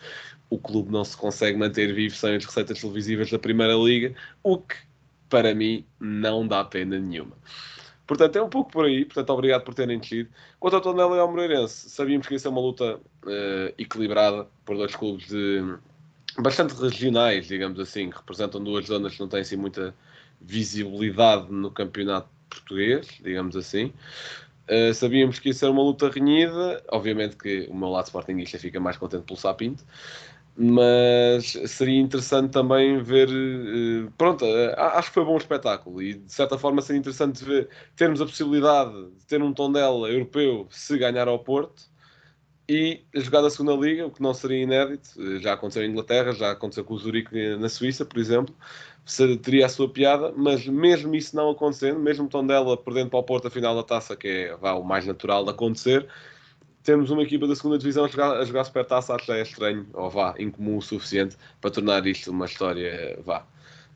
[0.53, 4.59] o clube não se consegue manter vivo sem as receitas televisivas da Primeira Liga, o
[4.59, 4.77] que,
[5.31, 7.33] para mim, não dá pena nenhuma.
[8.07, 9.07] Portanto, é um pouco por aí.
[9.07, 10.29] Portanto, obrigado por terem descido.
[10.61, 14.77] Quanto ao Tondela e ao Moreirense, sabíamos que ia ser uma luta uh, equilibrada por
[14.77, 15.75] dois clubes de
[16.39, 19.95] bastante regionais, digamos assim, que representam duas zonas que não têm assim muita
[20.39, 23.91] visibilidade no campeonato português, digamos assim.
[24.69, 26.85] Uh, sabíamos que ia ser uma luta renhida.
[26.91, 29.83] Obviamente que o meu lado sportingista fica mais contente pelo Sapinto
[30.57, 33.29] mas seria interessante também ver.
[33.31, 37.69] Eh, pronto, eh, acho que foi bom espetáculo e de certa forma seria interessante ver,
[37.97, 41.91] termos a possibilidade de ter um Tondela europeu se ganhar ao Porto
[42.69, 45.11] e jogar da segunda liga, o que não seria inédito.
[45.21, 48.55] Eh, já aconteceu em Inglaterra, já aconteceu com o Zurique na Suíça, por exemplo.
[49.43, 53.49] Teria a sua piada, mas mesmo isso não acontecendo, mesmo Tondela perdendo para o Porto
[53.49, 56.09] a final da taça, que é vá, o mais natural de acontecer,
[56.83, 60.11] temos uma equipa da segunda divisão a jogar, a jogar supertaça que é estranho, ou
[60.11, 63.47] vá, incomum o suficiente para tornar isto uma história, vá,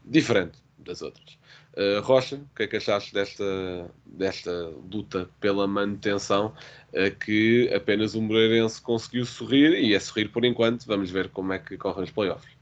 [0.05, 1.38] diferente das outras.
[1.77, 6.55] Uh, Rocha, o que é que achaste desta, desta luta pela manutenção
[6.94, 11.53] uh, que apenas o Moreirense conseguiu sorrir e é sorrir por enquanto, vamos ver como
[11.53, 12.57] é que correm os playoffs.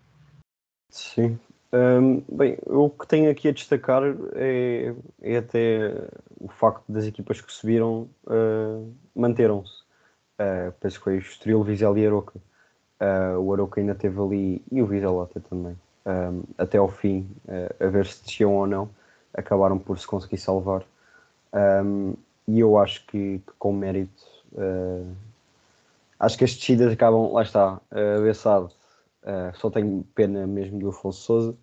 [0.90, 1.38] Sim,
[1.72, 4.02] um, bem, o que tenho aqui a destacar
[4.34, 6.08] é, é até
[6.40, 9.83] o facto das equipas que subiram uh, manteram-se
[10.38, 12.38] uh, penso que foi Estoril, Vizela e Aroca.
[13.00, 17.28] Uh, o Aroca ainda teve ali, e o Vizela até também, um, até ao fim,
[17.46, 18.88] uh, a ver se desciam ou não,
[19.32, 20.84] acabaram por se conseguir salvar.
[21.52, 22.14] Um,
[22.46, 24.22] e eu acho que, que com mérito,
[26.18, 28.66] acho que as descidas acabam, lá está, uh,
[29.24, 31.56] uh, só tenho pena mesmo do Afonso Souza.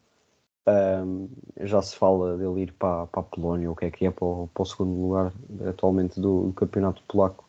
[0.68, 1.28] Um,
[1.62, 4.26] já se fala dele ir para, para a Polónia, o que é que é para
[4.26, 5.34] o, para o segundo lugar
[5.68, 7.44] atualmente do, do campeonato polaco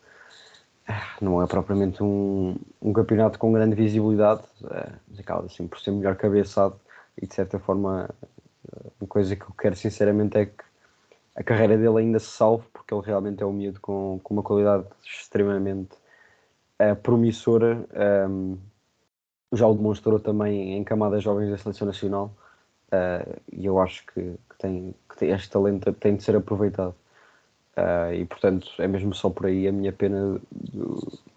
[1.20, 6.16] não é propriamente um, um campeonato com grande visibilidade, é, acaba assim por ser melhor
[6.16, 6.76] cabeçado
[7.20, 8.09] e de certa forma
[9.00, 10.64] uma coisa que eu quero sinceramente é que
[11.35, 14.42] a carreira dele ainda se salve porque ele realmente é um miúdo com, com uma
[14.42, 15.96] qualidade extremamente
[16.78, 17.87] é, promissora.
[18.28, 18.59] Um,
[19.52, 22.35] já o demonstrou também em camadas jovens da Seleção Nacional
[22.88, 26.94] uh, e eu acho que, que, tem, que tem, este talento tem de ser aproveitado
[27.76, 30.38] Uh, e portanto é mesmo só por aí a minha pena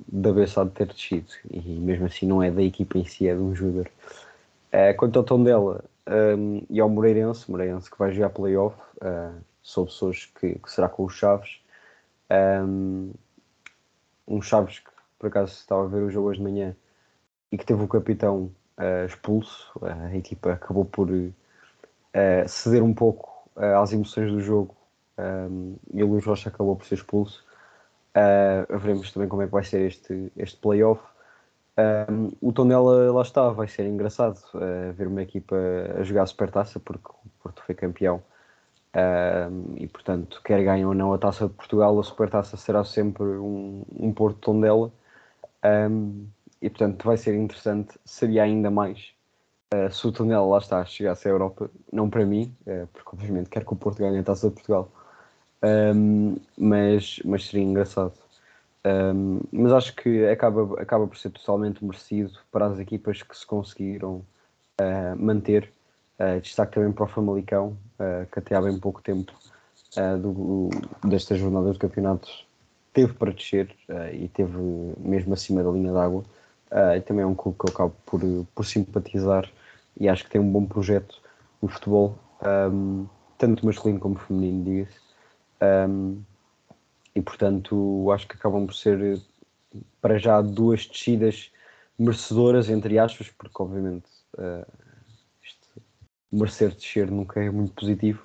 [0.05, 3.39] da Bessade ter descido e mesmo assim não é da equipa em si, é de
[3.39, 3.89] um jogador.
[4.67, 9.33] Uh, quanto ao tom dela um, e ao Moreirense, Moreirense que vai jogar playoff, uh,
[9.61, 11.61] sou pessoas que, que, será com os Chaves.
[12.29, 13.11] Um,
[14.27, 16.75] um Chaves que por acaso estava a ver o jogo hoje de manhã
[17.49, 19.71] e que teve o capitão uh, expulso.
[19.81, 21.07] A equipa acabou por
[22.47, 24.74] ceder um pouco às emoções do jogo
[25.17, 27.43] um, e o Luís Rocha acabou por ser expulso.
[28.69, 31.01] veremos também como é que vai ser este, este playoff.
[31.78, 34.39] Um, o Tondela lá está, vai ser engraçado
[34.95, 35.56] ver uma equipa
[35.99, 38.23] a jogar supertaça porque o Porto foi campeão.
[39.78, 43.84] E portanto quer ganhe ou não a Taça de Portugal, a supertaça será sempre um,
[43.99, 44.91] um Porto Tondela.
[45.65, 46.28] Um,
[46.62, 49.13] e portanto vai ser interessante, seria ainda mais
[49.73, 53.49] uh, se o Tondela lá está, chegasse à Europa, não para mim, uh, porque obviamente
[53.49, 54.91] quero que o Porto ganhe a Taça de Portugal,
[55.65, 58.13] um, mas, mas seria engraçado.
[58.86, 63.45] Um, mas acho que acaba, acaba por ser totalmente merecido para as equipas que se
[63.45, 64.21] conseguiram
[64.80, 65.71] uh, manter.
[66.19, 69.34] Uh, destaque também para o Famalicão, uh, que até há bem pouco tempo
[70.21, 70.69] do,
[71.08, 72.30] destas jornadas do campeonato
[72.91, 73.73] teve para descer
[74.12, 74.58] e teve
[74.97, 76.21] mesmo acima da linha d'água.
[76.97, 78.19] e também é um clube que eu acabo por,
[78.54, 79.49] por simpatizar
[79.97, 81.21] e acho que tem um bom projeto
[81.62, 82.17] no futebol,
[82.71, 83.06] um,
[83.38, 85.04] tanto masculino como feminino, diga-se.
[85.61, 86.21] Um,
[87.13, 89.21] e portanto acho que acabam por ser
[90.01, 91.51] para já duas descidas
[91.97, 94.65] merecedoras, entre aspas, porque obviamente uh,
[96.31, 98.23] merecer descer nunca é muito positivo.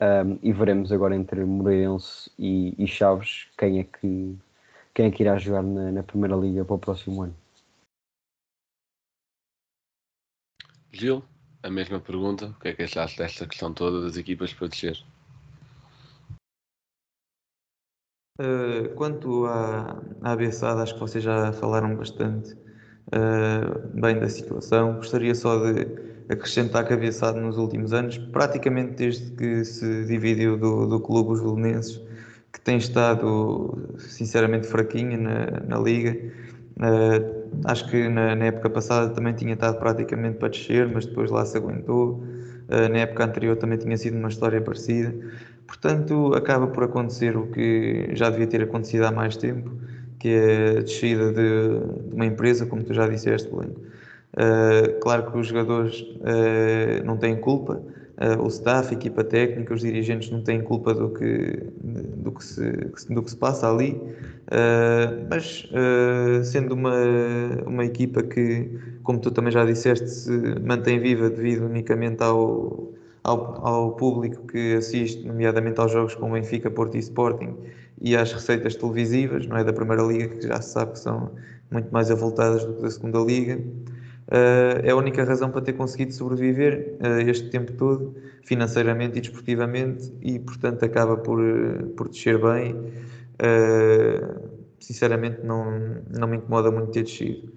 [0.00, 4.36] Um, e veremos agora entre Moreirense e, e, Chaves quem é que
[4.92, 7.36] quem é que irá jogar na, na Primeira Liga para o próximo ano.
[10.92, 11.24] Gil,
[11.62, 12.46] a mesma pergunta.
[12.46, 15.02] O que é que achaste desta questão toda das equipas para descer?
[18.40, 20.32] Uh, quanto à, à
[20.82, 22.52] acho que vocês já falaram bastante
[23.12, 24.94] uh, bem da situação.
[24.96, 25.86] Gostaria só de
[26.28, 31.30] acrescentar que a Abeçada nos últimos anos, praticamente desde que se dividiu do, do clube
[31.30, 32.00] os belenenses,
[32.52, 36.18] que tem estado sinceramente fraquinha na, na liga.
[36.78, 41.30] Uh, acho que na, na, época passada também tinha estado praticamente para descer, mas depois
[41.30, 42.20] lá se aguentou.
[42.66, 45.14] Na época anterior também tinha sido uma história parecida.
[45.66, 49.70] Portanto, acaba por acontecer o que já devia ter acontecido há mais tempo,
[50.18, 53.80] que é a descida de, de uma empresa, como tu já disseste, Belenco.
[54.34, 57.80] Uh, claro que os jogadores uh, não têm culpa,
[58.18, 61.62] uh, o staff, a equipa técnica, os dirigentes não têm culpa do que,
[62.16, 62.70] do que, se,
[63.10, 64.00] do que se passa ali,
[65.30, 65.68] mas
[66.44, 66.96] sendo uma,
[67.66, 68.70] uma equipa que,
[69.02, 72.92] como tu também já disseste, se mantém viva devido unicamente ao,
[73.24, 77.56] ao, ao público que assiste, nomeadamente aos jogos com o Benfica, Porto e Sporting,
[78.00, 81.30] e às receitas televisivas, não é da Primeira Liga, que já se sabe que são
[81.70, 83.58] muito mais avultadas do que da Segunda Liga.
[84.26, 89.20] Uh, é a única razão para ter conseguido sobreviver uh, este tempo todo, financeiramente e
[89.20, 91.40] desportivamente, e portanto acaba por,
[91.96, 92.74] por descer bem.
[92.74, 97.52] Uh, sinceramente, não, não me incomoda muito ter descido.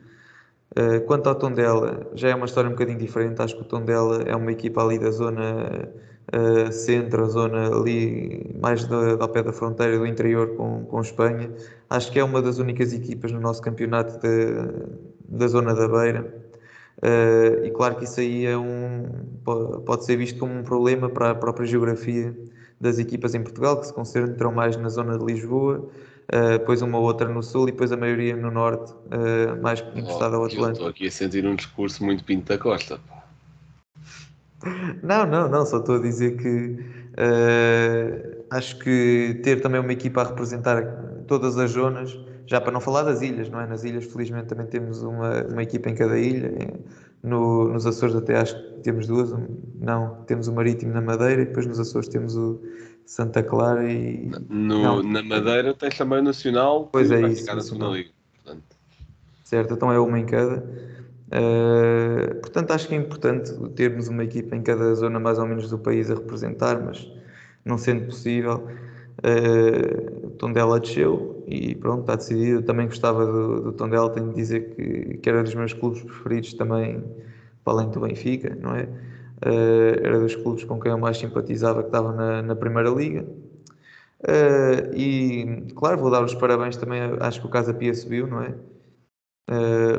[1.08, 3.42] Quanto ao tom dela, já é uma história um bocadinho diferente.
[3.42, 5.90] Acho que o tom dela é uma equipa ali da zona
[6.72, 8.88] centro, a zona ali mais
[9.20, 11.50] ao pé da fronteira do interior com, com Espanha.
[11.90, 14.54] Acho que é uma das únicas equipas no nosso campeonato de,
[15.30, 16.48] da zona da Beira
[16.98, 19.06] Uh, e claro que isso aí é um,
[19.86, 22.36] pode ser visto como um problema para a própria geografia
[22.82, 25.88] das equipas em Portugal, que se concentram mais na zona de Lisboa,
[26.34, 30.36] uh, depois uma outra no sul e depois a maioria no norte, uh, mais encostada
[30.36, 30.72] ao Atlântico.
[30.72, 33.00] Estou aqui a sentir um discurso muito pinto da costa.
[35.04, 36.98] Não, não, não, só estou a dizer que
[38.50, 40.84] acho que ter também uma equipa a representar
[41.28, 43.68] todas as zonas já para não falar das ilhas, não é?
[43.68, 46.52] Nas ilhas, felizmente, também temos uma, uma equipa em cada ilha.
[47.22, 49.34] No, nos Açores, até acho que temos duas.
[49.80, 52.62] Não, temos o Marítimo na Madeira e depois nos Açores temos o
[53.06, 54.32] Santa Clara e.
[54.50, 58.10] No, na Madeira tens também o Nacional, pois é isso, na segunda Liga.
[58.36, 58.64] Portanto.
[59.44, 60.64] Certo, então é uma em cada.
[61.28, 65.70] Uh, portanto, acho que é importante termos uma equipa em cada zona mais ou menos
[65.70, 67.12] do país a representar, mas
[67.66, 68.66] não sendo possível,
[69.20, 72.64] uh, Tondela desceu e pronto, está decidido.
[72.64, 76.54] Também gostava do, do Tondela, tenho de dizer que, que era dos meus clubes preferidos
[76.54, 77.04] também,
[77.64, 78.84] para além do Benfica, não é?
[79.46, 83.26] Uh, era dos clubes com quem eu mais simpatizava que estava na, na Primeira Liga.
[84.22, 88.42] Uh, e claro, vou dar os parabéns também, acho que o Casa Pia subiu, não
[88.42, 88.56] é?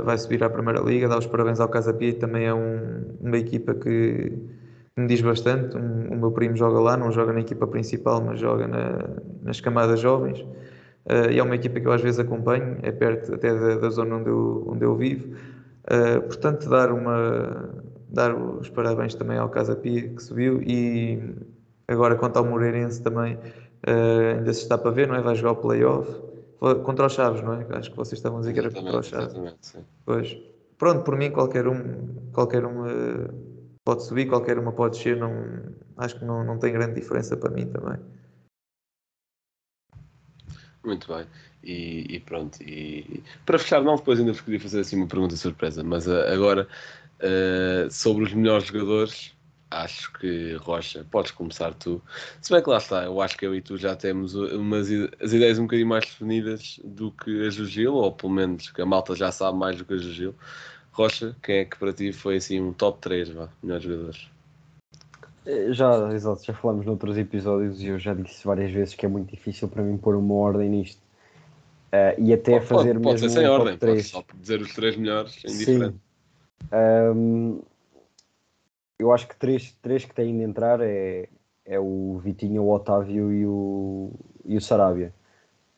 [0.04, 3.38] Vai subir à Primeira Liga, dar os parabéns ao Casa Pia, também é um, uma
[3.38, 4.32] equipa que,
[4.98, 5.76] me diz bastante.
[5.76, 8.98] Um, o meu primo joga lá, não joga na equipa principal, mas joga na,
[9.42, 10.40] nas camadas jovens.
[10.40, 13.90] Uh, e é uma equipa que eu às vezes acompanho, é perto até da, da
[13.90, 15.34] zona onde eu, onde eu vivo.
[15.84, 17.70] Uh, portanto, dar, uma,
[18.08, 21.18] dar os parabéns também ao Casa Pia que subiu e
[21.86, 25.22] agora quanto ao Moreirense também uh, ainda se está para ver, não é?
[25.22, 26.28] Vai jogar o playoff
[26.84, 27.66] contra os Chaves, não é?
[27.70, 29.76] Acho que vocês estavam a dizer que era contra os Chaves.
[30.04, 30.36] Pois.
[30.76, 32.84] pronto, por mim qualquer um, qualquer um
[33.88, 35.32] pode subir, qualquer uma pode descer, não,
[35.96, 37.98] acho que não, não tem grande diferença para mim também.
[40.84, 41.24] Muito bem.
[41.64, 42.62] E, e pronto.
[42.62, 46.68] E para fechar, não, depois ainda queria fazer assim uma pergunta surpresa, mas uh, agora
[47.20, 49.34] uh, sobre os melhores jogadores,
[49.70, 52.02] acho que Rocha, podes começar tu.
[52.42, 55.32] Se bem que lá está, eu acho que eu e tu já temos umas as
[55.32, 59.16] ideias um bocadinho mais definidas do que a Jugil, ou pelo menos que a malta
[59.16, 60.34] já sabe mais do que a Jugil.
[60.98, 64.30] Rocha, quem é que para ti foi assim um top 3, vá, melhores jogadores?
[65.46, 69.08] Eh, já, exato, já falamos noutros episódios e eu já disse várias vezes que é
[69.08, 71.00] muito difícil para mim pôr uma ordem nisto.
[71.90, 74.06] Uh, e até pode, fazer pode, mesmo pode ser sem um ordem, top 3.
[74.06, 75.54] só dizer os três melhores, é Sim.
[75.54, 75.98] indiferente.
[76.72, 77.60] Um,
[78.98, 81.28] eu acho que três, três que têm de entrar é,
[81.64, 84.10] é o Vitinho, o Otávio e o,
[84.44, 85.14] e o Sarabia.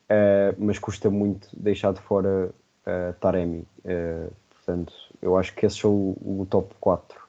[0.09, 3.65] Uh, mas custa muito deixar de fora uh, Taremi.
[3.85, 7.19] Uh, portanto, eu acho que esse é o, o top 4.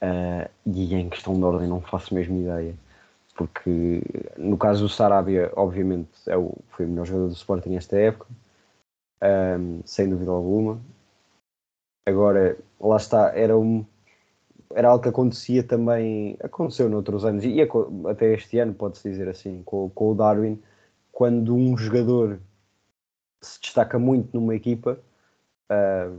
[0.00, 2.74] Uh, e em questão de ordem não faço mesmo ideia.
[3.34, 4.02] Porque
[4.36, 8.26] no caso do Sarabia, obviamente, é o, foi o melhor jogador do Sporting esta época,
[9.22, 10.80] um, sem dúvida alguma.
[12.06, 13.84] Agora, lá está, era, um,
[14.74, 17.60] era algo que acontecia também, aconteceu noutros anos, e
[18.10, 20.60] até este ano, pode-se dizer assim, com, com o Darwin,
[21.12, 22.40] quando um jogador
[23.42, 24.98] se destaca muito numa equipa,
[25.68, 26.10] ah,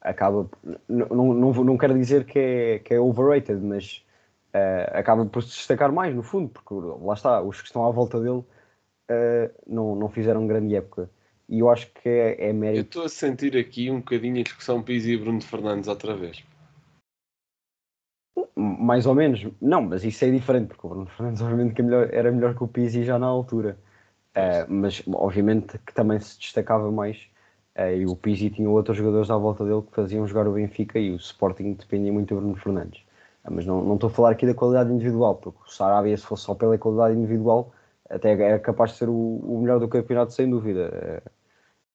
[0.00, 0.48] acaba.
[0.88, 4.04] Não, não, não, quero dizer que é, que é overrated, mas
[4.52, 6.74] ah, acaba por se destacar mais, no fundo, porque
[7.04, 8.44] lá está, os que estão à volta dele
[9.08, 11.10] ah, não, não fizeram grande época.
[11.48, 12.88] E eu acho que é, é Eu mérito.
[12.88, 16.44] estou a sentir aqui um bocadinho a discussão Pizzi e Bruno Fernandes outra vez.
[18.54, 19.46] Mais ou menos.
[19.60, 22.54] Não, mas isso é diferente, porque o Bruno Fernandes obviamente que é melhor- era melhor
[22.54, 23.78] que o Pizzi já na altura.
[24.34, 27.28] Ah, mas obviamente que também se destacava mais.
[27.78, 30.98] Ah, e o Pizzi tinha outros jogadores à volta dele que faziam jogar o Benfica
[30.98, 33.02] e o Sporting dependia muito do Bruno Fernandes.
[33.44, 36.24] Ah, mas não, não estou a falar aqui da qualidade individual, porque o Sarabia, se
[36.26, 37.72] fosse só pela qualidade individual,
[38.10, 41.22] até era capaz de ser o, o melhor do campeonato, sem dúvida.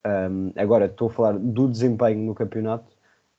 [0.05, 2.89] Um, agora, estou a falar do desempenho no campeonato.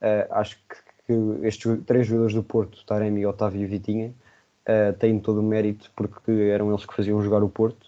[0.03, 0.77] Uh, acho que,
[1.07, 4.15] que estes três jogadores do Porto, Taremi, Otávio e Vitinha,
[4.69, 7.85] uh, têm todo o mérito porque eram eles que faziam jogar o Porto.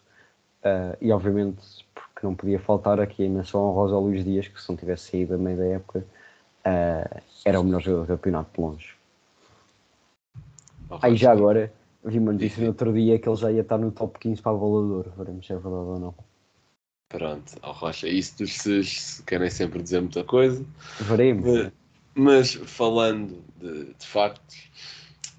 [0.64, 1.85] Uh, e, obviamente,
[2.16, 5.10] porque não podia faltar aqui a menção honrosa ao Luís Dias, que se não tivesse
[5.10, 8.96] saído a meio da época, uh, era o melhor jogador do campeonato de longe.
[11.02, 11.70] Aí já agora,
[12.02, 14.52] vi uma notícia no outro dia que ele já ia estar no top 15 para
[14.52, 15.12] a Volador.
[15.14, 16.14] Veremos se é verdade ou não.
[17.10, 20.64] Pronto, ao Rocha, isso dos SES se querem sempre dizer muita coisa.
[21.00, 21.44] Veremos.
[21.44, 21.72] Mas,
[22.14, 24.70] mas falando de, de factos,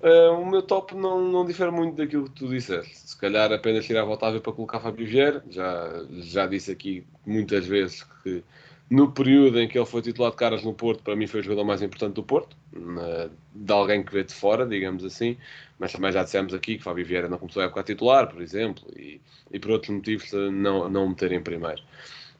[0.01, 3.06] eh, o meu top não, não difere muito daquilo que tu disseste.
[3.17, 5.43] Se calhar apenas tirava o Otávio para colocar Fábio Vieira.
[5.49, 8.43] Já, já disse aqui muitas vezes que
[8.91, 11.43] no período em que ele foi titular de caras no Porto, para mim foi o
[11.43, 15.35] jogador mais importante do Porto, na- de alguém que vê de fora, digamos assim.
[15.79, 18.39] Mas também já dissemos aqui que Fábio Vieira não começou a época a titular, por
[18.39, 19.19] exemplo, e,
[19.51, 21.81] e por outros motivos não, não meter em primeiro.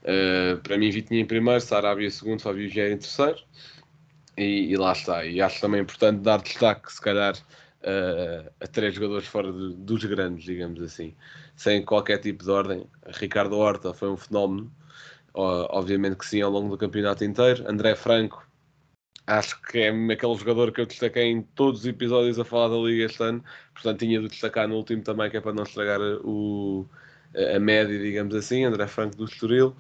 [0.03, 3.39] Eh, para mim, Vitinha em primeiro, Sarabia em segundo, Fábio Vieira em terceiro.
[4.37, 5.25] E, e lá está.
[5.25, 7.35] E acho também importante dar destaque, se calhar,
[7.83, 11.15] eh, a três jogadores fora de- dos grandes, digamos assim,
[11.55, 12.87] sem qualquer tipo de ordem.
[13.07, 14.71] Ricardo Horta foi um fenómeno,
[15.33, 17.63] obviamente que sim, ao longo do campeonato inteiro.
[17.69, 18.45] André Franco,
[19.25, 22.77] acho que é aquele jogador que eu destaquei em todos os episódios a falar da
[22.77, 25.99] Liga este ano, portanto tinha de destacar no último também, que é para não estragar
[26.23, 26.87] o,
[27.55, 28.63] a média, digamos assim.
[28.65, 29.75] André Franco do Estoril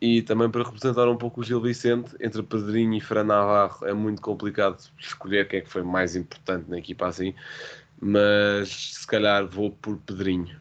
[0.00, 3.92] e também para representar um pouco o Gil Vicente, entre Pedrinho e Fran Navarro é
[3.92, 7.34] muito complicado escolher quem é que foi mais importante na equipa assim,
[8.00, 10.60] mas se calhar vou por Pedrinho,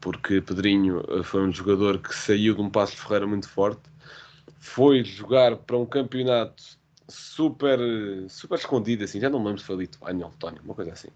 [0.00, 3.82] porque Pedrinho eh, foi um jogador que saiu de um passo de Ferreira muito forte,
[4.58, 6.62] foi jogar para um campeonato
[7.08, 7.78] super,
[8.28, 11.08] super escondido, assim, já não me lembro se foi Lituânia ou Letónia, uma coisa assim.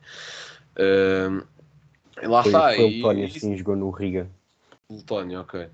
[2.22, 4.30] E lá Foi, está, foi e- o Tónia, e- sim, jogou no Riga.
[4.88, 5.68] Letónia, ok.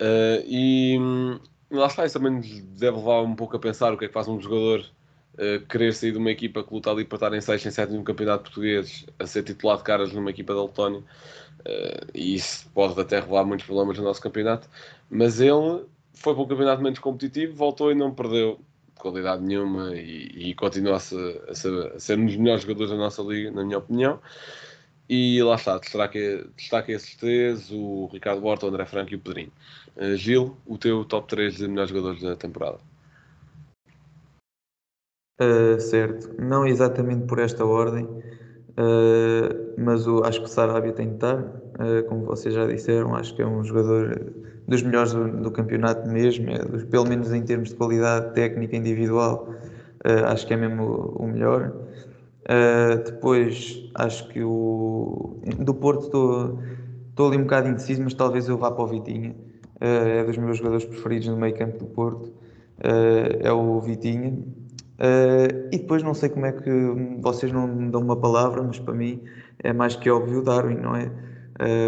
[0.00, 1.38] Eh, e hum,
[1.70, 4.14] lá está, isso também nos deve levar um pouco a pensar o que é que
[4.14, 4.84] faz um jogador
[5.38, 7.92] eh, querer sair de uma equipa que luta ali para estar em 6, em 7
[7.92, 11.02] no campeonato português a ser titular de caras numa equipa da Letónia.
[11.64, 14.68] Eh, e isso pode até revelar muitos problemas no nosso campeonato.
[15.10, 15.84] Mas ele
[16.14, 18.60] foi para um campeonato menos competitivo, voltou e não perdeu
[18.98, 23.22] qualidade nenhuma e, e continua a, ser, a ser um dos melhores jogadores da nossa
[23.22, 24.20] liga, na minha opinião.
[25.12, 26.18] E lá está, destaca,
[26.56, 29.50] destaca esses três, o Ricardo Borta, o André Franco e o Pedrinho.
[29.96, 32.78] Uh, Gil, o teu top 3 de melhores jogadores da temporada.
[35.42, 41.08] Uh, certo, não exatamente por esta ordem, uh, mas o, acho que o Sarabia tem
[41.08, 41.42] de estar,
[42.08, 44.32] como vocês já disseram, acho que é um jogador
[44.68, 48.76] dos melhores do, do campeonato mesmo, é dos- pelo menos em termos de qualidade técnica
[48.76, 49.52] individual,
[50.26, 51.72] acho que é mesmo o, o melhor.
[52.50, 55.40] Uh, depois, acho que o.
[55.56, 56.58] Do Porto
[57.10, 59.36] estou ali um bocado indeciso, mas talvez eu vá para o Vitinha.
[59.76, 62.32] Uh, é dos meus jogadores preferidos no meio campo do Porto.
[62.82, 64.36] é o Vitinha.
[65.72, 66.70] e depois não sei como é que
[67.20, 69.22] vocês não me dão uma palavra, mas para mim
[69.62, 71.10] é mais que óbvio o Darwin, não é?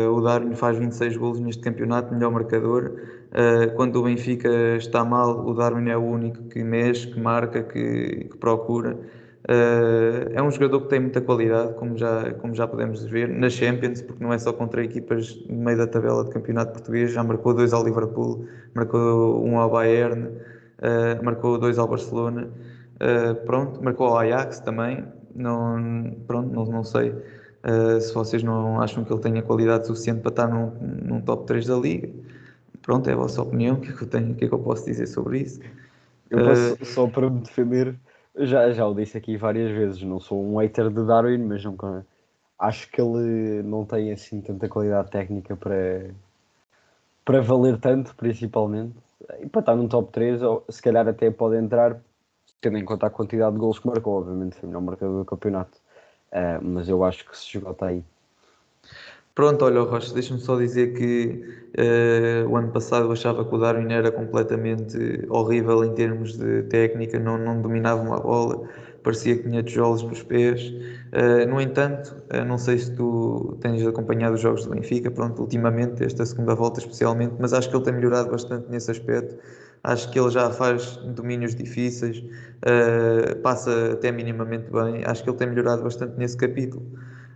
[0.09, 2.93] o Darwin faz 26 golos neste campeonato, melhor marcador.
[3.33, 7.63] Uh, quando o Benfica está mal, o Darwin é o único que mexe, que marca,
[7.63, 8.99] que, que procura.
[9.45, 13.51] Uh, é um jogador que tem muita qualidade, como já, como já podemos ver, na
[13.51, 17.25] Champions, porque não é só contra equipas no meio da tabela de campeonato português, já
[17.25, 22.49] marcou dois ao Liverpool, marcou um ao Bayern, uh, marcou dois ao Barcelona,
[23.47, 27.13] pronto, marcou ao Ajax também, não, pronto, não, não sei
[28.01, 31.67] se vocês não acham que ele tenha qualidade suficiente para estar num, num top 3
[31.67, 32.09] da Liga,
[32.81, 34.55] pronto, é a vossa opinião, o que é que eu tenho, o que é que
[34.55, 35.61] eu posso dizer sobre isso?
[36.31, 37.97] Eu posso, uh, só para me defender,
[38.37, 41.63] já, já o disse aqui várias vezes, não sou um hater de Darwin, mas
[42.59, 46.11] acho que ele não tem assim tanta qualidade técnica para,
[47.25, 48.97] para valer tanto, principalmente.
[49.41, 52.01] E para estar num top 3, ou se calhar até pode entrar,
[52.61, 55.25] tendo em conta a quantidade de gols que marcou, obviamente foi o melhor marcador do
[55.25, 55.79] campeonato.
[56.33, 58.05] Uh, mas eu acho que se está aí.
[59.35, 61.43] Pronto, olha, Rocha, deixa-me só dizer que
[61.79, 66.65] uh, o ano passado eu achava que o Darwin era completamente horrível em termos de
[66.65, 68.69] técnica, não, não dominava uma bola,
[69.03, 70.61] parecia que tinha tijolos nos pés.
[71.13, 75.41] Uh, no entanto, uh, não sei se tu tens acompanhado os jogos do Benfica, pronto,
[75.41, 79.35] ultimamente, esta segunda volta especialmente, mas acho que ele tem melhorado bastante nesse aspecto.
[79.83, 82.23] Acho que ele já faz domínios difíceis,
[83.43, 85.03] passa até minimamente bem.
[85.05, 86.87] Acho que ele tem melhorado bastante nesse capítulo.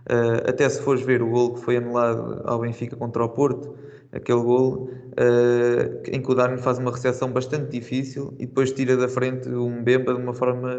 [0.09, 3.75] Uh, até se fores ver o gol que foi anulado ao Benfica contra o Porto,
[4.09, 8.95] aquele gol uh, em que o Darwin faz uma recepção bastante difícil e depois tira
[8.95, 10.77] da frente um Bemba de uma forma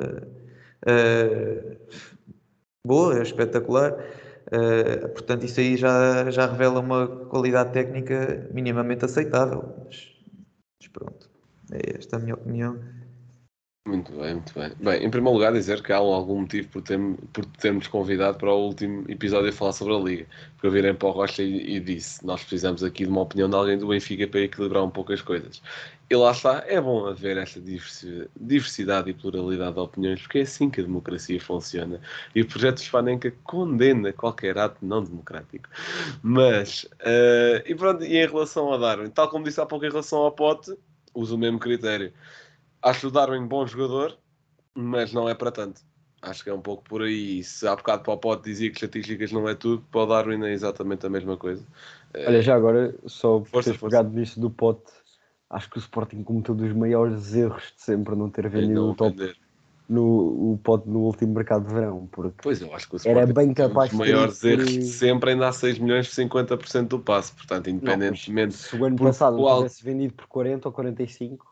[0.87, 1.76] uh,
[2.87, 4.03] boa, espetacular.
[5.12, 9.74] portanto, isso aí já, já revela uma qualidade técnica minimamente aceitável.
[9.85, 10.11] Mas,
[10.81, 11.31] mas pronto,
[11.70, 12.79] é esta a minha opinião.
[13.89, 14.70] Muito bem, muito bem.
[14.80, 16.99] Bem, em primeiro lugar, dizer que há algum motivo por, ter,
[17.32, 20.26] por termos convidado para o último episódio a falar sobre a Liga.
[20.53, 23.49] Porque eu virei para o Rocha e, e, disse: Nós precisamos aqui de uma opinião
[23.49, 25.62] de alguém do Benfica para equilibrar um pouco as coisas.
[26.11, 27.62] E lá está, é bom haver esta
[28.39, 31.99] diversidade e pluralidade de opiniões, porque é assim que a democracia funciona.
[32.34, 35.66] E o projeto Spanenka condena qualquer ato não democrático.
[36.22, 39.91] Mas, uh, e pronto, e em relação a Darwin, tal como disse há pouco em
[39.91, 40.76] relação ao Pote,
[41.14, 42.12] uso o mesmo critério
[42.83, 44.16] Acho o Darwin bom jogador,
[44.74, 45.81] mas não é para tanto.
[46.20, 47.43] Acho que é um pouco por aí.
[47.45, 50.45] Se há bocado para o Pote dizia que estatísticas não é tudo, para o Darwin
[50.45, 51.64] é exatamente a mesma coisa.
[52.14, 54.91] Olha, já agora, só por teres pegado nisso do Pote,
[55.51, 59.33] acho que o Sporting cometeu dos maiores erros de sempre não ter vendido o top
[59.89, 62.09] no o Pote no último mercado de verão.
[62.11, 65.31] Porque pois eu acho que o Sporting era bem capaz dos maiores erros de sempre
[65.31, 67.33] ainda há 6 milhões por 50% do passe.
[67.33, 68.53] Portanto, independentemente.
[68.53, 71.47] Não, se o ano passado não tivesse vendido por 40 ou 45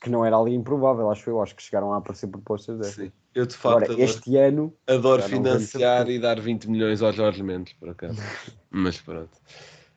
[0.00, 1.42] que não era ali improvável, acho eu.
[1.42, 2.94] Acho que chegaram a aparecer propostas dessas.
[2.94, 7.14] Sim, eu de facto Agora, adoro, este ano adoro financiar e dar 20 milhões aos
[7.14, 8.16] Jorge Mendes, por acaso.
[8.70, 9.36] Mas pronto.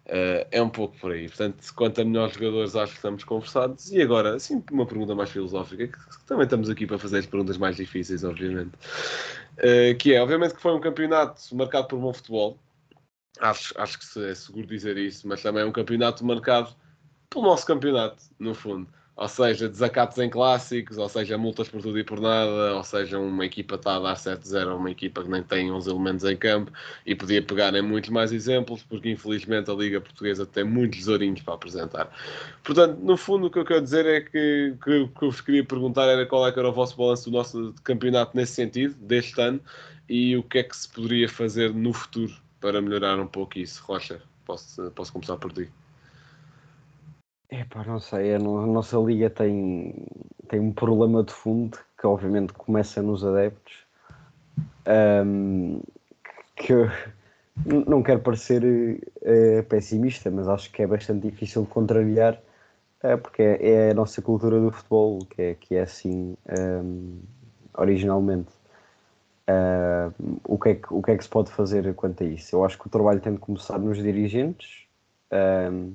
[0.06, 1.28] Uh, é um pouco por aí.
[1.30, 3.90] Portanto, quanto a melhores jogadores, acho que estamos conversados.
[3.92, 7.26] E agora, assim, uma pergunta mais filosófica, que, que também estamos aqui para fazer as
[7.26, 8.74] perguntas mais difíceis, obviamente.
[9.60, 12.60] Uh, que é, obviamente, que foi um campeonato marcado por bom futebol.
[13.40, 16.76] Acho, acho que é seguro dizer isso, mas também é um campeonato marcado
[17.30, 22.00] pelo nosso campeonato, no fundo ou seja, desacatos em clássicos, ou seja, multas por tudo
[22.00, 25.30] e por nada, ou seja, uma equipa está a dar 7-0 a uma equipa que
[25.30, 26.72] nem tem uns elementos em campo
[27.06, 31.42] e podia pegar em muitos mais exemplos, porque infelizmente a Liga Portuguesa tem muitos tesourinhos
[31.42, 32.12] para apresentar.
[32.64, 35.42] Portanto, no fundo, o que eu quero dizer é que, que o que eu vos
[35.42, 38.96] queria perguntar era qual é que era o vosso balanço do nosso campeonato nesse sentido,
[38.96, 39.62] deste ano,
[40.10, 43.84] e o que é que se poderia fazer no futuro para melhorar um pouco isso.
[43.84, 45.70] Rocha, posso, posso começar por ti.
[47.56, 50.08] É pá, não sei, a nossa liga tem,
[50.50, 53.86] tem um problema de fundo que obviamente começa nos adeptos
[55.24, 55.80] um,
[56.56, 56.90] que eu
[57.88, 62.42] não quero parecer uh, pessimista, mas acho que é bastante difícil de contrariar
[63.04, 67.20] uh, porque é, é, a nossa cultura do futebol que é, que é assim um,
[67.78, 68.50] originalmente.
[69.48, 72.56] Uh, o, que é que, o que é que se pode fazer quanto a isso?
[72.56, 74.88] Eu acho que o trabalho tem de começar nos dirigentes.
[75.32, 75.94] Um,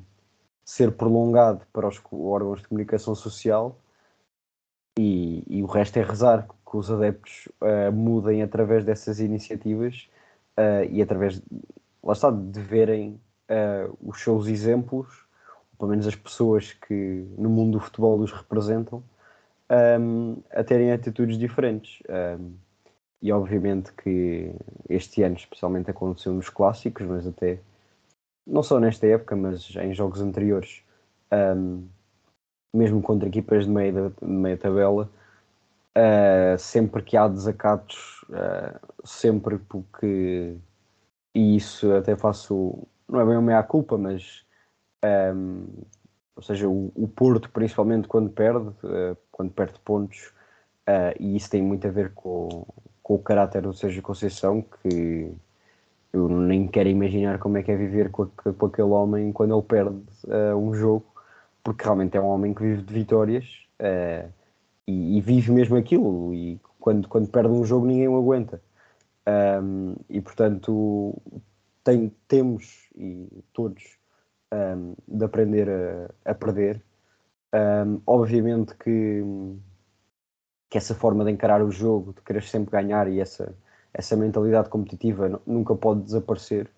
[0.68, 3.80] ser prolongado para os órgãos de comunicação social
[4.98, 10.10] e, e o resto é rezar que os adeptos uh, mudem através dessas iniciativas
[10.58, 11.40] uh, e através,
[12.04, 15.24] lá está, de verem uh, os seus exemplos,
[15.78, 19.02] pelo menos as pessoas que no mundo do futebol os representam,
[19.98, 22.02] um, a terem atitudes diferentes.
[22.10, 22.52] Um,
[23.22, 24.52] e obviamente que
[24.86, 27.58] este ano especialmente aconteceu nos clássicos, mas até
[28.48, 30.82] não só nesta época, mas em jogos anteriores,
[31.32, 31.86] um,
[32.72, 35.10] mesmo contra equipas de meia, de meia tabela,
[35.96, 40.56] uh, sempre que há desacatos, uh, sempre porque,
[41.34, 44.44] e isso até faço, não é bem uma meia-culpa, mas
[45.34, 45.66] um,
[46.34, 50.32] ou seja, o, o, Porto, principalmente quando perde, uh, quando perde pontos,
[51.20, 52.66] e isso tem muito a ver com,
[53.02, 55.30] com o caráter do Sérgio Conceição, que
[56.12, 59.62] eu nem quero imaginar como é que é viver com, com aquele homem quando ele
[59.62, 61.06] perde uh, um jogo,
[61.62, 63.44] porque realmente é um homem que vive de vitórias
[63.80, 64.30] uh,
[64.86, 66.32] e, e, vive mesmo aquilo.
[66.34, 68.60] E quando, quando perde um jogo, ninguém o aguenta.
[69.62, 71.20] Um, e portanto,
[71.84, 73.98] tem, temos e todos
[74.52, 76.82] um, de aprender a, a perder.
[77.54, 79.22] Um, obviamente que
[80.70, 83.54] que essa forma de encarar o jogo, de querer sempre ganhar e essa,
[83.92, 86.70] essa mentalidade competitiva nunca pode desaparecer.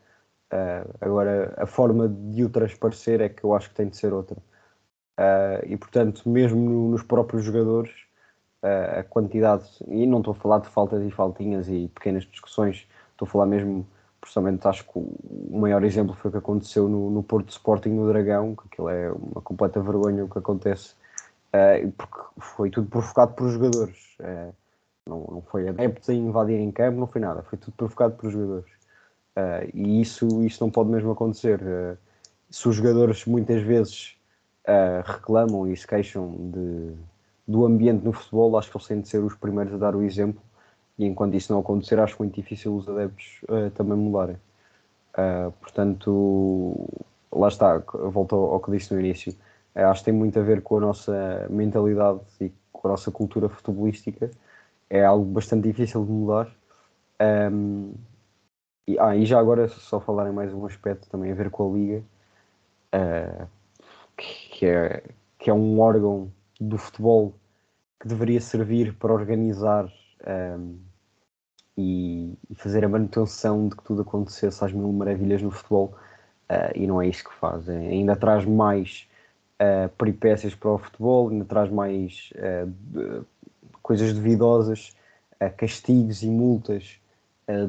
[0.53, 4.13] Uh, agora, a forma de o transparecer é que eu acho que tem de ser
[4.13, 4.37] outra.
[5.19, 7.91] Uh, e, portanto, mesmo no, nos próprios jogadores,
[8.63, 12.89] uh, a quantidade, e não estou a falar de faltas e faltinhas e pequenas discussões,
[13.13, 13.87] estou a falar mesmo,
[14.21, 18.09] pessoalmente, acho que o maior exemplo foi o que aconteceu no, no Porto Sporting no
[18.09, 20.95] Dragão, que aquilo é uma completa vergonha o que acontece
[21.97, 24.17] porque foi tudo provocado por jogadores.
[25.11, 28.15] Uh, não, não foi adeptos a invadir em campo, não foi nada, foi tudo provocado
[28.15, 28.71] por jogadores.
[29.37, 31.61] Uh, e isso, isso não pode mesmo acontecer.
[32.49, 34.17] se os jogadores muitas vezes
[35.05, 36.93] reclamam e se queixam de,
[37.47, 40.03] do ambiente no futebol, acho que eles têm de ser os primeiros a dar o
[40.03, 40.41] exemplo.
[40.97, 43.41] E enquanto isso não acontecer, acho muito difícil os adeptos
[43.75, 44.37] também mudarem.
[45.61, 46.89] portanto,
[47.33, 49.35] lá está, volto ao, ao que disse no início
[49.75, 53.49] acho que tem muito a ver com a nossa mentalidade e com a nossa cultura
[53.49, 54.31] futebolística.
[54.91, 56.51] É algo bastante difícil de mudar.
[57.53, 57.95] Um,
[58.86, 61.70] e, ah, e já agora, só falar em mais um aspecto também a ver com
[61.70, 62.03] a Liga,
[62.95, 63.47] uh,
[64.16, 65.05] que, é,
[65.38, 67.32] que é um órgão do futebol
[68.01, 69.93] que deveria servir para organizar
[70.59, 70.78] um,
[71.76, 75.95] e, e, fazer a manutenção de que tudo acontecesse às mil maravilhas no futebol,
[76.51, 77.68] uh, e não é isso que faz.
[77.68, 79.09] É, ainda traz mais
[79.61, 83.24] uh, peripécias para o futebol, ainda traz mais uh,
[83.91, 84.97] coisas duvidosas,
[85.43, 87.01] uh, castigos e multas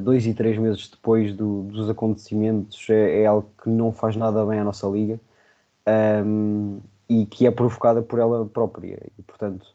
[0.00, 4.46] dois e três meses depois do, dos acontecimentos é, é, algo que não faz nada
[4.46, 5.18] bem à nossa liga
[6.24, 8.98] um, e que é provocada por ela própria.
[9.18, 9.74] E portanto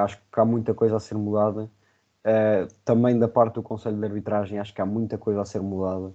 [0.00, 1.70] acho que há muita coisa a ser mudada.
[2.84, 6.12] Também da parte do Conselho de Arbitragem acho que há muita coisa a ser mudada.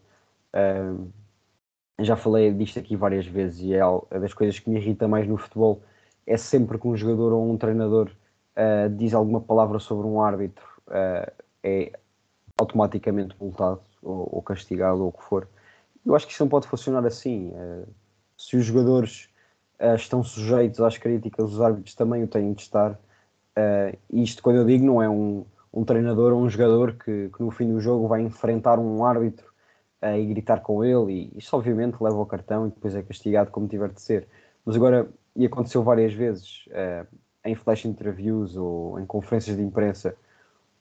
[1.99, 3.79] Já falei disto aqui várias vezes e é,
[4.11, 5.81] é das coisas que me irrita mais no futebol.
[6.27, 8.11] É sempre que um jogador ou um treinador
[8.55, 11.31] uh, diz alguma palavra sobre um árbitro uh,
[11.63, 11.91] é
[12.57, 15.47] automaticamente multado ou, ou, castigado ou o que for.
[16.05, 17.49] Eu acho que isso não pode funcionar assim.
[17.49, 17.87] Uh,
[18.37, 19.29] se os jogadores
[19.97, 22.97] estão sujeitos às críticas, os árbitros também o têm de estar.
[24.09, 27.51] isto, quando eu digo, não é um, um treinador ou um jogador que, que no
[27.51, 29.51] fim do jogo vai enfrentar um árbitro
[30.01, 33.67] e gritar com ele, e isso obviamente leva ao cartão e depois é castigado como
[33.67, 34.27] tiver de ser.
[34.65, 36.69] Mas agora, e aconteceu várias vezes,
[37.45, 40.17] em flash interviews ou em conferências de imprensa,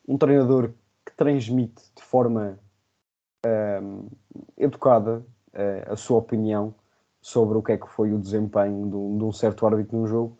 [0.08, 0.70] um treinador
[1.04, 2.58] que transmite de forma
[3.44, 4.10] uh,
[4.56, 5.18] educada
[5.52, 6.74] uh, a sua opinião
[7.20, 10.06] sobre o que é que foi o desempenho de um, de um certo árbitro num
[10.06, 10.38] jogo,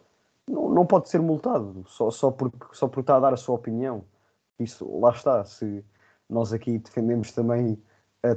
[0.48, 3.54] não, não, pode ser multado só, só, porque, só porque está a dar a sua
[3.54, 4.04] opinião.
[4.58, 5.42] Isso, lá está.
[5.44, 5.82] Se
[6.28, 7.82] nós aqui defendemos também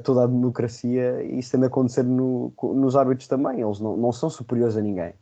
[0.03, 3.61] toda a democracia isso tem de acontecer no, nos árbitros também.
[3.61, 5.13] Eles não, não são superiores a ninguém.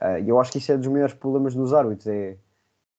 [0.00, 2.06] Uh, eu acho que isso é dos maiores problemas nos árbitros.
[2.06, 2.36] É,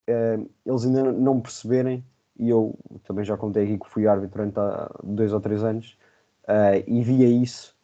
[0.10, 2.04] uh, eles ainda não perceberem,
[2.38, 5.98] e eu também já contei aqui que fui árbitro durante há dois ou três anos
[6.44, 7.76] uh, e via isso.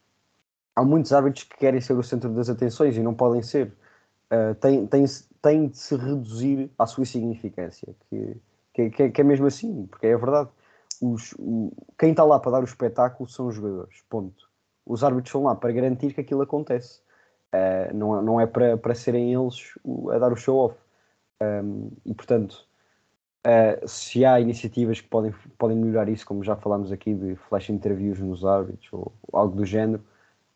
[0.76, 3.72] Há muitos árbitros que querem ser o centro das atenções e não podem ser.
[4.60, 5.04] Têm, têm,
[5.40, 10.14] têm de se reduzir à sua significância, que, que, que, é mesmo assim, porque é
[10.14, 10.48] a verdade
[11.00, 14.48] os, o, quem está lá para dar o espetáculo são os jogadores, ponto.
[14.86, 17.00] Os árbitros estão lá para garantir que aquilo acontece.
[17.54, 19.74] Uh, não, não é para, serem eles
[20.12, 20.76] a dar o show-off.
[21.40, 22.66] Um, e portanto,
[23.46, 27.70] uh, se há iniciativas que podem, podem melhorar isso, como já falámos aqui de flash
[27.70, 30.02] interviews nos árbitros ou, ou algo do género,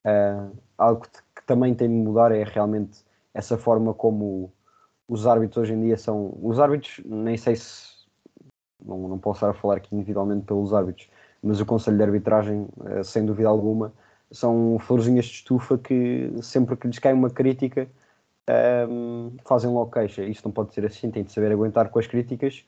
[0.05, 4.53] uh, algo que, que, também tem de mudar é realmente essa forma como
[5.07, 6.37] os árbitros hoje em dia são.
[6.43, 7.97] Os árbitros, nem sei se
[8.85, 11.09] não, não posso estar a falar aqui individualmente pelos árbitros,
[11.43, 12.67] mas o Conselho de Arbitragem,
[13.05, 13.93] sem dúvida alguma,
[14.31, 17.89] são florzinhas de estufa que sempre que lhes cai uma crítica
[18.47, 20.23] ehm, fazem logo queixa.
[20.25, 22.65] Isto não pode ser assim, tem de saber aguentar com as críticas,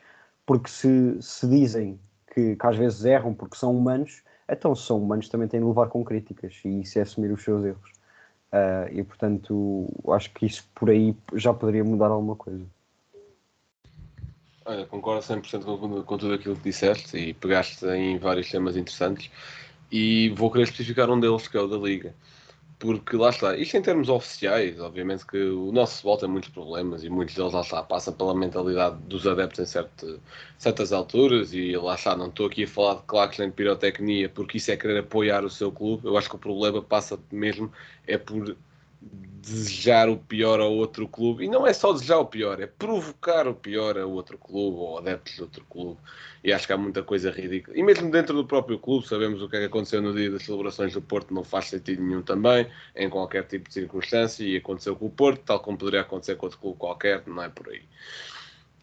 [0.46, 1.98] porque se, se dizem
[2.32, 5.66] que, que às vezes erram porque são humanos, então se são humanos também têm de
[5.66, 7.90] levar com críticas e isso é assumir os seus erros.
[8.52, 12.64] Uh, e portanto, acho que isso por aí já poderia mudar alguma coisa.
[14.64, 19.30] Olha, concordo 100% com, com tudo aquilo que disseste e pegaste em vários temas interessantes
[19.90, 22.14] e vou querer especificar um deles que é o da Liga.
[22.78, 27.04] Porque lá está, isto em termos oficiais, obviamente que o nosso futebol tem muitos problemas
[27.04, 30.18] e muitos deles lá está, passam pela mentalidade dos adeptos em certo,
[30.56, 34.30] certas alturas e lá está, não estou aqui a falar de claques nem de pirotecnia
[34.30, 37.70] porque isso é querer apoiar o seu clube, eu acho que o problema passa mesmo
[38.06, 38.56] é por
[39.00, 41.44] desejar o pior ao outro clube.
[41.44, 44.98] E não é só desejar o pior, é provocar o pior a outro clube ou
[44.98, 45.98] adeptos de outro clube.
[46.44, 47.76] E acho que há muita coisa ridícula.
[47.76, 50.42] E mesmo dentro do próprio clube, sabemos o que é que aconteceu no dia das
[50.42, 54.44] celebrações do Porto, não faz sentido nenhum também, em qualquer tipo de circunstância.
[54.44, 57.48] E aconteceu com o Porto, tal como poderia acontecer com outro clube qualquer, não é
[57.48, 57.82] por aí.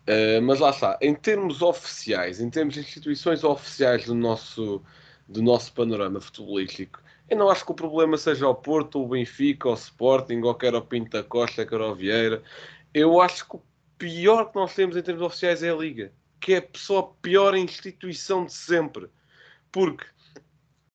[0.07, 4.81] Uh, mas lá está, em termos oficiais, em termos de instituições oficiais do nosso,
[5.27, 9.69] do nosso panorama futebolístico, eu não acho que o problema seja o Porto, o Benfica,
[9.69, 12.41] o Sporting, ou quer o Pinto da Costa, quer o Vieira.
[12.93, 13.61] Eu acho que o
[13.97, 17.55] pior que nós temos em termos oficiais é a Liga, que é só a pior
[17.55, 19.07] instituição de sempre.
[19.71, 20.05] Porque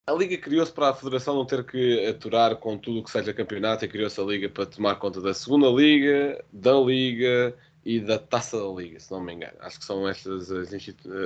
[0.06, 3.34] a Liga criou-se para a Federação não ter que aturar com tudo o que seja
[3.34, 7.54] campeonato e criou-se a Liga para tomar conta da segunda Liga, da Liga
[7.84, 9.58] e da Taça da Liga, se não me engano.
[9.60, 10.72] Acho que são estas as,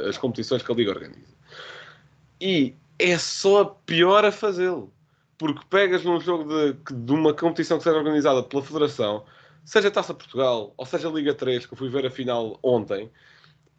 [0.09, 1.37] as competições que a Liga organiza.
[2.41, 4.93] E é só a pior a fazê-lo
[5.39, 9.25] porque pegas num jogo de, de uma competição que seja organizada pela Federação,
[9.65, 13.11] seja Taça Portugal ou seja Liga 3, que eu fui ver a final ontem,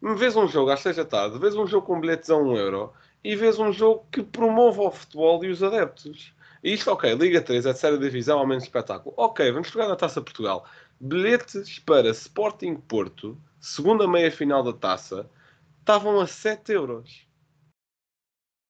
[0.00, 2.92] vês um jogo às 6 da tarde, vês um jogo com bilhetes a 1 euro
[3.24, 6.32] e vês um jogo que promove o futebol e os adeptos.
[6.62, 9.14] E isto, ok, Liga 3 é de série divisão, ao menos espetáculo.
[9.16, 10.66] Ok, vamos jogar na Taça Portugal.
[11.00, 15.30] Bilhetes para Sporting Porto, segunda meia-final da Taça,
[15.78, 17.26] estavam a 7 euros.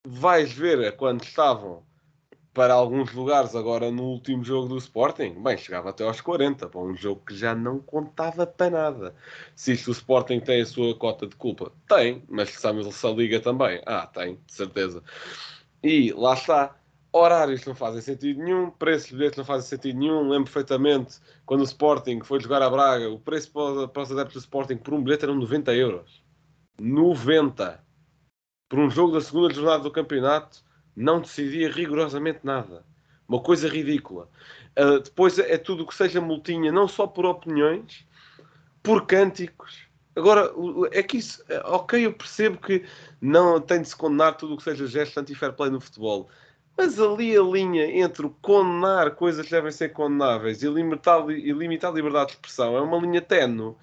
[0.07, 1.88] Vais ver a quando estavam
[2.59, 6.81] para alguns lugares agora no último jogo do Sporting, bem, chegava até aos 40, para
[6.81, 9.15] um jogo que já não contava para nada.
[9.55, 13.11] Se isto o Sporting tem a sua cota de culpa, tem, mas sabemos se a
[13.11, 13.81] Liga também.
[13.87, 15.05] Ah, tem, de certeza.
[15.85, 16.77] E lá está,
[17.13, 20.29] horários não fazem sentido nenhum, preços de bilhetes não fazem sentido nenhum.
[20.29, 24.35] Lembro perfeitamente quando o Sporting foi jogar a Braga, o preço para, para os adeptos
[24.35, 26.25] do Sporting por um bilhete eram 90 euros.
[26.81, 27.81] 90!
[28.69, 30.67] Por um jogo da segunda jornada do campeonato
[30.99, 32.85] não decidia rigorosamente nada.
[33.29, 34.29] Uma coisa ridícula.
[34.79, 38.07] Uh, depois é tudo o que seja multinha, não só por opiniões,
[38.83, 39.87] por cânticos.
[40.17, 40.51] Agora,
[40.91, 42.85] é que isso, é, ok, eu percebo que
[43.21, 46.29] não tem de se condenar tudo o que seja gesto anti-fair play no futebol,
[46.77, 51.93] mas ali a linha entre condenar coisas que devem ser condenáveis e limitar, e limitar
[51.93, 53.77] a liberdade de expressão é uma linha tenue.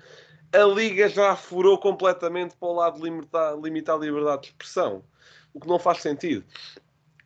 [0.53, 5.03] A Liga já furou completamente para o lado de limitar, limitar a liberdade de expressão,
[5.53, 6.43] o que não faz sentido.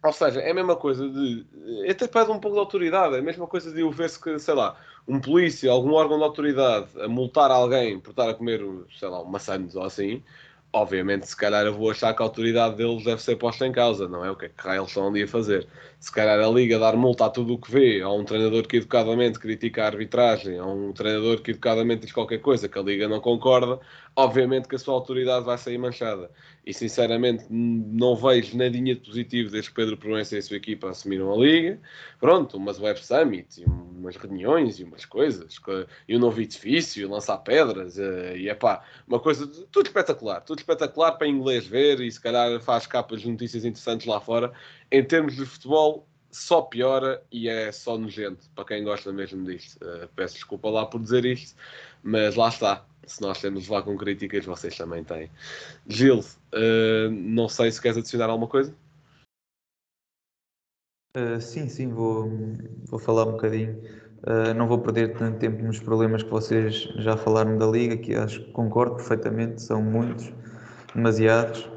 [0.01, 1.45] Ou seja, é a mesma coisa de.
[1.89, 4.53] Até pede um pouco de autoridade, é a mesma coisa de eu ver se, sei
[4.53, 4.77] lá,
[5.07, 8.61] um polícia, algum órgão de autoridade a multar alguém por estar a comer,
[8.97, 10.23] sei lá, maçãs ou assim.
[10.71, 14.07] Obviamente, se calhar eu vou achar que a autoridade deles deve ser posta em causa,
[14.07, 14.29] não é?
[14.29, 15.67] O que é que eles estão ali a fazer?
[15.99, 18.77] Se calhar a Liga dar multa a tudo o que vê, a um treinador que
[18.77, 23.07] educadamente critica a arbitragem, a um treinador que educadamente diz qualquer coisa que a Liga
[23.07, 23.79] não concorda,
[24.19, 26.29] obviamente que a sua autoridade vai sair manchada
[26.65, 30.89] e sinceramente não vejo nadinha de positivo desde que Pedro Proença e a sua equipa
[30.89, 31.79] assumiram a Liga.
[32.19, 35.55] Pronto, umas web summits, e umas reuniões e umas coisas,
[36.07, 40.59] e um novo edifício, lançar pedras, eh, e é pá, uma coisa, tudo espetacular, tudo
[40.59, 44.51] espetacular para inglês ver e se calhar faz capas de notícias interessantes lá fora.
[44.91, 49.83] Em termos de futebol, só piora e é só nojento para quem gosta mesmo disto.
[49.83, 51.55] Uh, peço desculpa lá por dizer isto,
[52.03, 55.29] mas lá está se nós temos lá com críticas, vocês também têm.
[55.87, 58.73] Gil, uh, não sei se queres adicionar alguma coisa?
[61.17, 62.29] Uh, sim, sim, vou,
[62.85, 63.81] vou falar um bocadinho.
[64.19, 68.13] Uh, não vou perder tanto tempo nos problemas que vocês já falaram da Liga, que
[68.13, 70.31] acho que concordo perfeitamente, são muitos,
[70.93, 71.67] demasiados.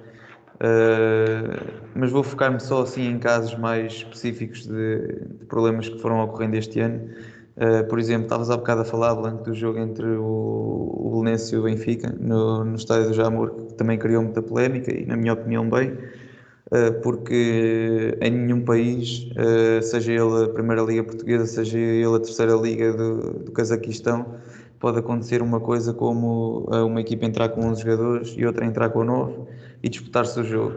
[0.57, 6.21] Uh, mas vou focar-me só assim em casos mais específicos de, de problemas que foram
[6.21, 7.11] ocorrendo este ano
[7.57, 11.55] Uh, por exemplo, estavas há bocado a falar, Blanco, do jogo entre o, o Belenense
[11.55, 15.17] e o Benfica no, no estádio do Jamor, que também criou muita polémica e, na
[15.17, 21.45] minha opinião, bem, uh, porque em nenhum país, uh, seja ele a Primeira Liga Portuguesa,
[21.45, 24.35] seja ele a Terceira Liga do, do Cazaquistão,
[24.81, 29.05] pode acontecer uma coisa como uma equipa entrar com 11 jogadores e outra entrar com
[29.05, 29.35] 9
[29.81, 30.75] e disputar-se o jogo.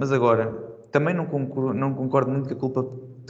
[0.00, 0.52] mas agora,
[0.90, 2.84] também não concordo, não concordo muito que a culpa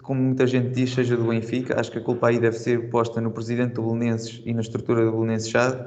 [0.06, 1.78] como muita gente diz, seja do Benfica.
[1.78, 5.04] Acho que a culpa aí deve ser posta no presidente do Belenenses e na estrutura
[5.04, 5.84] do Belenenses Chade,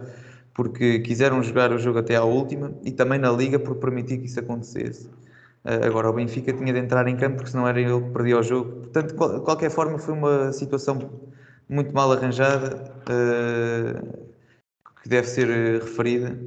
[0.54, 4.26] porque quiseram jogar o jogo até à última e também na Liga por permitir que
[4.26, 5.08] isso acontecesse.
[5.64, 8.38] Uh, agora, o Benfica tinha de entrar em campo porque senão era ele que perdia
[8.38, 8.72] o jogo.
[8.82, 11.00] Portanto, de qualquer forma, foi uma situação
[11.70, 14.28] muito mal arranjada uh,
[15.02, 15.48] que deve ser
[15.80, 16.38] referida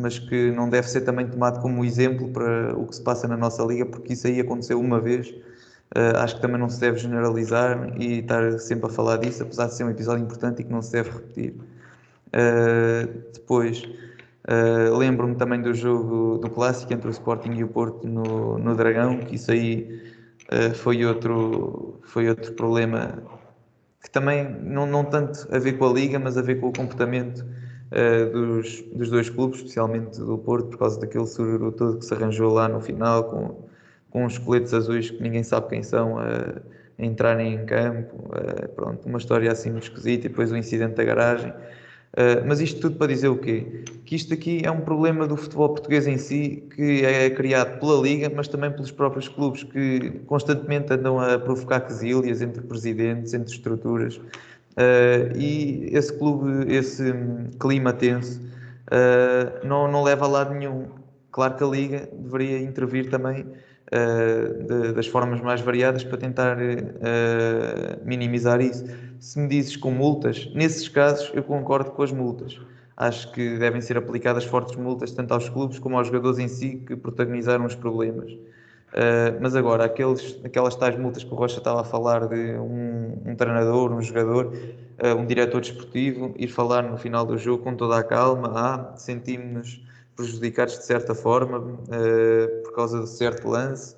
[0.00, 3.36] mas que não deve ser também tomado como exemplo para o que se passa na
[3.36, 5.34] nossa liga, porque isso aí aconteceu uma vez.
[5.96, 9.66] Uh, acho que também não se deve generalizar e estar sempre a falar disso, apesar
[9.66, 11.54] de ser um episódio importante e que não se deve repetir.
[12.28, 18.06] Uh, depois, uh, lembro-me também do jogo do clássico entre o Sporting e o Porto
[18.06, 20.18] no, no Dragão, que isso aí
[20.76, 23.22] foi, outro, foi outro problema
[24.02, 26.72] que também não, não tanto a ver com a liga, mas a ver com o
[26.72, 27.44] comportamento
[28.32, 32.50] dos, dos dois clubes, especialmente do Porto, por causa daquele sururu todo que se arranjou
[32.50, 33.67] lá no final, com,
[34.10, 36.60] com os coletes azuis que ninguém sabe quem são, uh,
[36.98, 38.16] a entrarem em campo.
[38.26, 41.52] Uh, pronto, uma história assim muito esquisita e depois o incidente da garagem.
[42.46, 43.84] Mas isto tudo para dizer o quê?
[44.06, 48.00] Que isto aqui é um problema do futebol português em si, que é criado pela
[48.00, 53.52] Liga, mas também pelos próprios clubes que constantemente andam a provocar quesílias entre presidentes, entre
[53.52, 54.18] estruturas.
[54.78, 57.12] Uh, e esse clube, esse
[57.58, 60.86] clima tenso, uh, não, não leva a lado nenhum.
[61.32, 63.44] Claro que a Liga deveria intervir também
[63.92, 66.56] uh, de, das formas mais variadas para tentar
[68.04, 68.84] minimizar isso.
[69.18, 72.60] Se me dizes com multas, nesses casos eu concordo com as multas.
[72.96, 76.78] Acho que devem ser aplicadas fortes multas tanto aos clubes como aos jogadores em si
[76.78, 78.32] que protagonizaram os problemas.
[78.88, 83.12] Uh, mas agora, aqueles, aquelas tais multas que o Rocha estava a falar de um,
[83.26, 87.76] um treinador, um jogador, uh, um diretor desportivo, ir falar no final do jogo com
[87.76, 89.82] toda a calma, ah, sentimos-nos
[90.18, 93.96] prejudicados de certa forma uh, por causa de certo lance,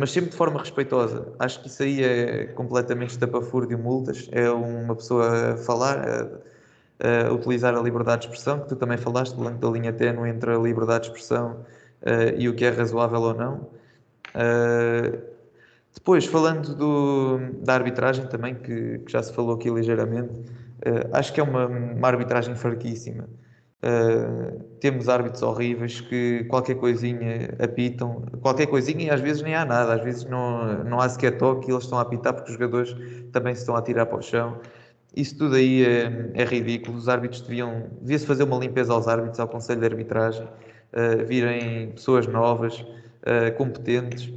[0.00, 1.28] mas sempre de forma respeitosa.
[1.38, 6.04] Acho que isso aí é completamente estapafúrdio multas, é uma pessoa a falar,
[6.98, 10.58] a, utilizar a liberdade de expressão, que tu também falaste, da linha ténue entre a
[10.58, 11.64] liberdade de expressão
[12.36, 13.68] e o que é razoável ou não.
[14.34, 15.22] Uh,
[15.94, 21.32] depois, falando do, da arbitragem também, que, que, já se falou aqui ligeiramente, uh, acho
[21.32, 23.28] que é uma, uma arbitragem fraquíssima.
[23.84, 29.62] Uh, temos árbitros horríveis que qualquer coisinha apitam, qualquer coisinha e às vezes nem há
[29.62, 32.54] nada, às vezes não, não há sequer toque e eles estão a apitar porque os
[32.54, 32.96] jogadores
[33.30, 34.58] também se estão a tirar para o chão.
[35.14, 36.96] Isso tudo aí é, é ridículo.
[36.96, 41.90] Os árbitros deviam, devia-se fazer uma limpeza aos árbitros, ao Conselho de Arbitragem, uh, virem
[41.90, 44.32] pessoas novas, uh, competentes,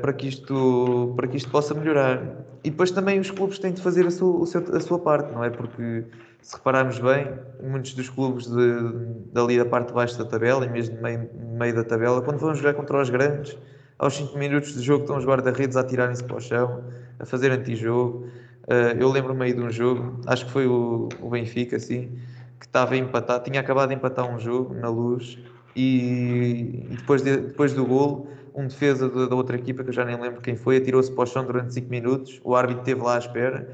[0.00, 2.20] para, que isto, para que isto possa melhorar.
[2.64, 5.50] E depois também os clubes têm de fazer a sua, a sua parte, não é?
[5.50, 6.04] Porque
[6.42, 7.28] se repararmos bem,
[7.62, 11.30] muitos dos clubes de, dali da parte de baixo da tabela, e mesmo no meio,
[11.58, 13.56] meio da tabela, quando vão jogar contra os grandes,
[13.98, 16.84] aos 5 minutos de jogo estão os guarda-redes a atirarem-se para o chão,
[17.18, 18.26] a fazer antijogo.
[18.64, 22.18] Uh, eu lembro-me aí de um jogo, acho que foi o, o Benfica, assim,
[22.58, 25.38] que estava a empatar, tinha acabado de empatar um jogo na luz
[25.76, 29.94] e, e depois, de, depois do golo, um defesa da, da, outra equipa, que eu
[29.94, 33.02] já nem lembro quem foi, atirou-se para o chão durante 5 minutos, o árbitro esteve
[33.02, 33.68] lá à espera,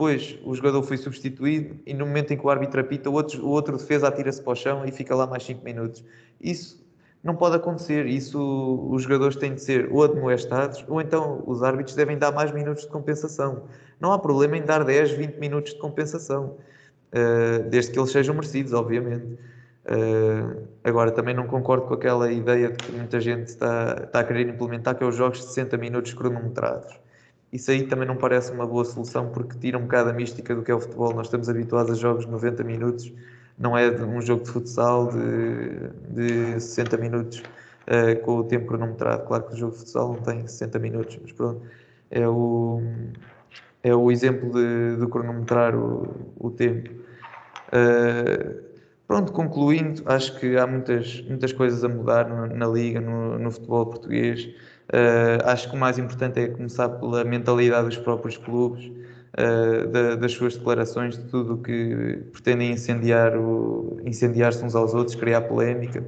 [0.00, 3.44] depois o jogador foi substituído e no momento em que o árbitro apita, o outro,
[3.44, 6.02] o outro defesa atira-se para o chão e fica lá mais 5 minutos.
[6.40, 6.82] Isso
[7.22, 11.94] não pode acontecer, isso os jogadores têm de ser ou admoestados ou então os árbitros
[11.94, 13.64] devem dar mais minutos de compensação.
[14.00, 16.56] Não há problema em dar 10, 20 minutos de compensação,
[17.12, 19.38] eh, desde que eles sejam merecidos, obviamente.
[19.82, 24.24] Uh, agora, também não concordo com aquela ideia de que muita gente está, está a
[24.24, 27.00] querer implementar, que é os jogos de 60 minutos cronometrados.
[27.52, 30.62] Isso aí também não parece uma boa solução porque tira um bocado a mística do
[30.62, 31.12] que é o futebol.
[31.14, 33.12] Nós estamos habituados a jogos de 90 minutos,
[33.58, 37.42] não é um jogo de futsal de, de 60 minutos
[37.88, 39.26] uh, com o tempo cronometrado.
[39.26, 41.62] Claro que o jogo de futsal não tem 60 minutos, mas pronto,
[42.10, 42.80] é o,
[43.82, 46.90] é o exemplo de, de cronometrar o, o tempo.
[47.72, 48.70] Uh,
[49.10, 53.50] Pronto, concluindo, acho que há muitas, muitas coisas a mudar na, na Liga, no, no,
[53.50, 54.48] futebol português.
[54.92, 60.16] Uh, acho que o mais importante é começar pela mentalidade dos próprios clubes, uh, da,
[60.16, 63.34] das suas declarações, de tudo o que pretendem incendiar
[64.04, 66.04] incendiar-se uns aos outros, criar polémica.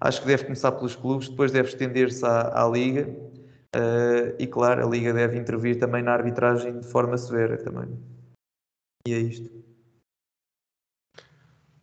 [0.00, 4.86] Acho que deve começar pelos clubes, depois deve estender-se à, à Liga uh, e, claro,
[4.86, 7.98] a Liga deve intervir também na arbitragem de forma severa também.
[9.06, 9.50] E é isto.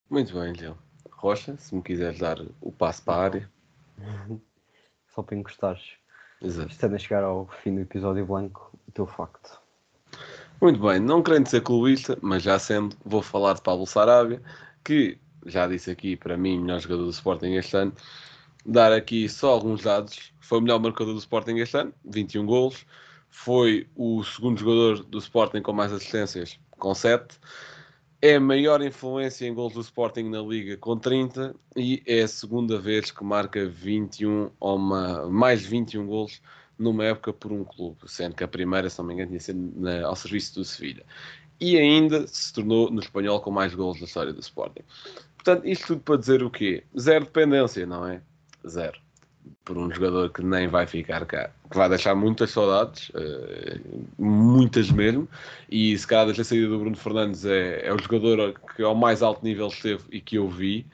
[0.10, 0.78] Muito bem, Leão.
[1.12, 3.52] Rocha, se me quiseres dar o passo para a área.
[5.08, 6.05] Só para encostares.
[6.46, 6.72] Exato.
[6.72, 9.60] Estando a chegar ao fim do episódio blanco, o teu facto.
[10.62, 14.42] Muito bem, não querendo ser clubista, mas já sendo, vou falar de Pablo Sarabia,
[14.84, 17.94] que já disse aqui, para mim, melhor jogador do Sporting este ano.
[18.66, 20.32] Dar aqui só alguns dados.
[20.40, 22.86] Foi o melhor marcador do Sporting este ano, 21 golos.
[23.30, 27.38] foi o segundo jogador do Sporting com mais assistências, com 7.
[28.22, 31.56] É a maior influência em gols do Sporting na Liga, com 30.
[31.76, 36.42] E é a segunda vez que marca 21 ou uma, mais 21 gols
[36.78, 39.74] numa época por um clube, sendo que a primeira, se não me engano, tinha sido
[39.80, 41.06] na, ao serviço do Sevilha.
[41.60, 44.84] E ainda se tornou no espanhol com mais gols da história do Sporting.
[45.36, 46.84] Portanto, isto tudo para dizer o quê?
[47.00, 48.22] Zero dependência, não é?
[48.68, 49.05] Zero.
[49.64, 54.92] Por um jogador que nem vai ficar cá, que vai deixar muitas saudades, uh, muitas
[54.92, 55.28] mesmo,
[55.70, 58.96] e se calhar desde a saída do Bruno Fernandes é, é o jogador que ao
[58.96, 60.86] mais alto nível esteve e que eu vi.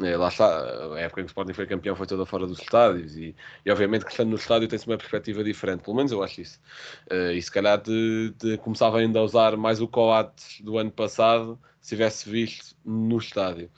[0.00, 0.46] É, lá está,
[0.94, 3.34] a época em que o Sporting foi campeão foi toda fora dos estádios e,
[3.66, 6.60] e obviamente que estando no estádio tem-se uma perspectiva diferente, pelo menos eu acho isso.
[7.10, 10.92] Uh, e se calhar de, de, começava ainda a usar mais o Coates do ano
[10.92, 13.70] passado se tivesse visto no estádio.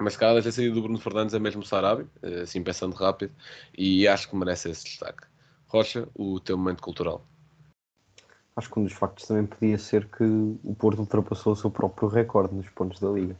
[0.00, 2.94] Mas se calhar a saída do Bruno Fernandes é mesmo o Sarabia, uh, assim pensando
[2.94, 3.32] rápido,
[3.76, 5.26] e acho que merece esse destaque.
[5.68, 7.24] Rocha, o teu momento cultural.
[8.56, 12.08] Acho que um dos factos também podia ser que o Porto ultrapassou o seu próprio
[12.08, 13.36] recorde nos pontos da Liga.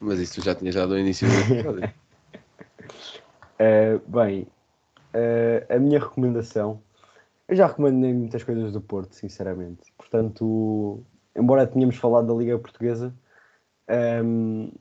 [0.00, 1.94] Mas isso já tinha dado ao início do episódio.
[3.60, 4.42] uh, bem,
[5.14, 6.82] uh, a minha recomendação.
[7.48, 9.92] Eu já recomendei muitas coisas do Porto, sinceramente.
[9.96, 11.04] Portanto,
[11.36, 13.14] embora tenhamos falado da Liga Portuguesa,
[13.88, 14.72] um, ehm,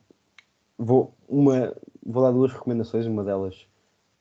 [0.77, 1.73] vou, uma,
[2.05, 3.05] vou dar duas recomendações.
[3.05, 3.67] Uma delas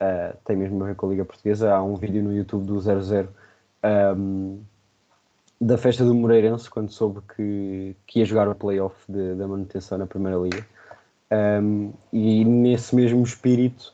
[0.01, 1.75] uh, tem mesmo a ver com a Liga Portuguesa.
[1.75, 3.29] Há um vídeo no YouTube do 00
[4.17, 4.61] um,
[5.61, 10.07] da festa do Moreirense, quando soube que, que ia jogar o playoff da manutenção na
[10.07, 10.67] Primeira Liga.
[11.31, 13.93] Um, e nesse mesmo espírito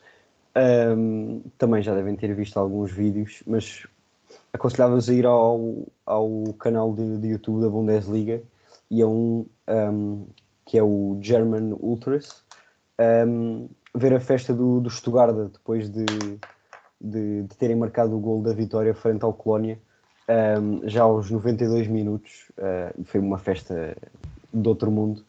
[0.97, 3.87] um, também já devem ter visto alguns vídeos, mas
[4.51, 8.41] aconselhava-vos a ir ao, ao canal de, de, YouTube da Bundesliga
[8.89, 10.25] e a um, um
[10.65, 12.43] que é o German Ultras
[13.93, 16.05] ver a festa do, do Stuttgart depois de,
[16.99, 19.79] de, de, terem marcado o gol da vitória frente ao Colónia
[20.83, 23.97] já aos 92 minutos uh, foi uma festa
[24.53, 25.23] de outro mundo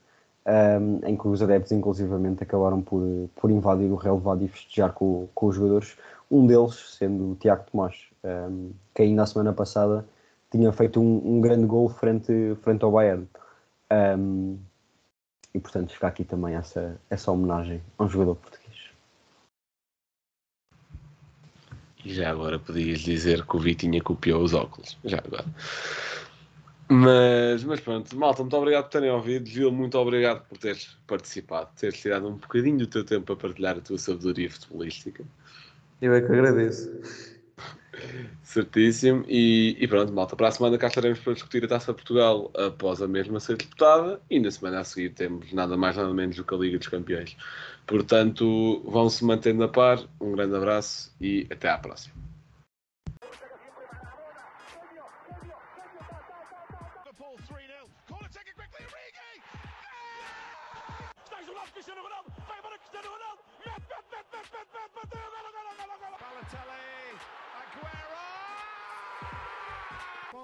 [0.46, 3.02] um, em que os adeptos, inclusivamente, acabaram por,
[3.36, 5.96] por invadir o relevado e festejar com, com os jogadores.
[6.30, 10.04] Um deles sendo o Tiago Tomás, um, que ainda a semana passada
[10.50, 13.26] tinha feito um, um grande gol frente, frente ao Bayern.
[14.18, 14.58] Um,
[15.54, 18.62] e portanto fica aqui também essa, essa homenagem a um jogador português.
[22.04, 24.98] E já agora podias dizer que o Vitinha copiou os óculos.
[25.04, 25.44] Já agora.
[26.88, 29.48] Mas, mas pronto, malta, muito obrigado por terem ouvido.
[29.48, 33.78] Gil, muito obrigado por teres participado, teres tirado um bocadinho do teu tempo para partilhar
[33.78, 35.24] a tua sabedoria futebolística.
[36.00, 36.90] Eu é que agradeço.
[38.42, 39.24] Certíssimo.
[39.28, 43.00] E, e, pronto, malta, para a semana cá estaremos para discutir a Taça Portugal após
[43.00, 46.44] a mesma ser disputada e na semana a seguir temos nada mais nada menos do
[46.44, 47.36] que a Liga dos Campeões.
[47.86, 49.98] Portanto, vão se mantendo a par.
[50.20, 52.31] Um grande abraço e até à próxima.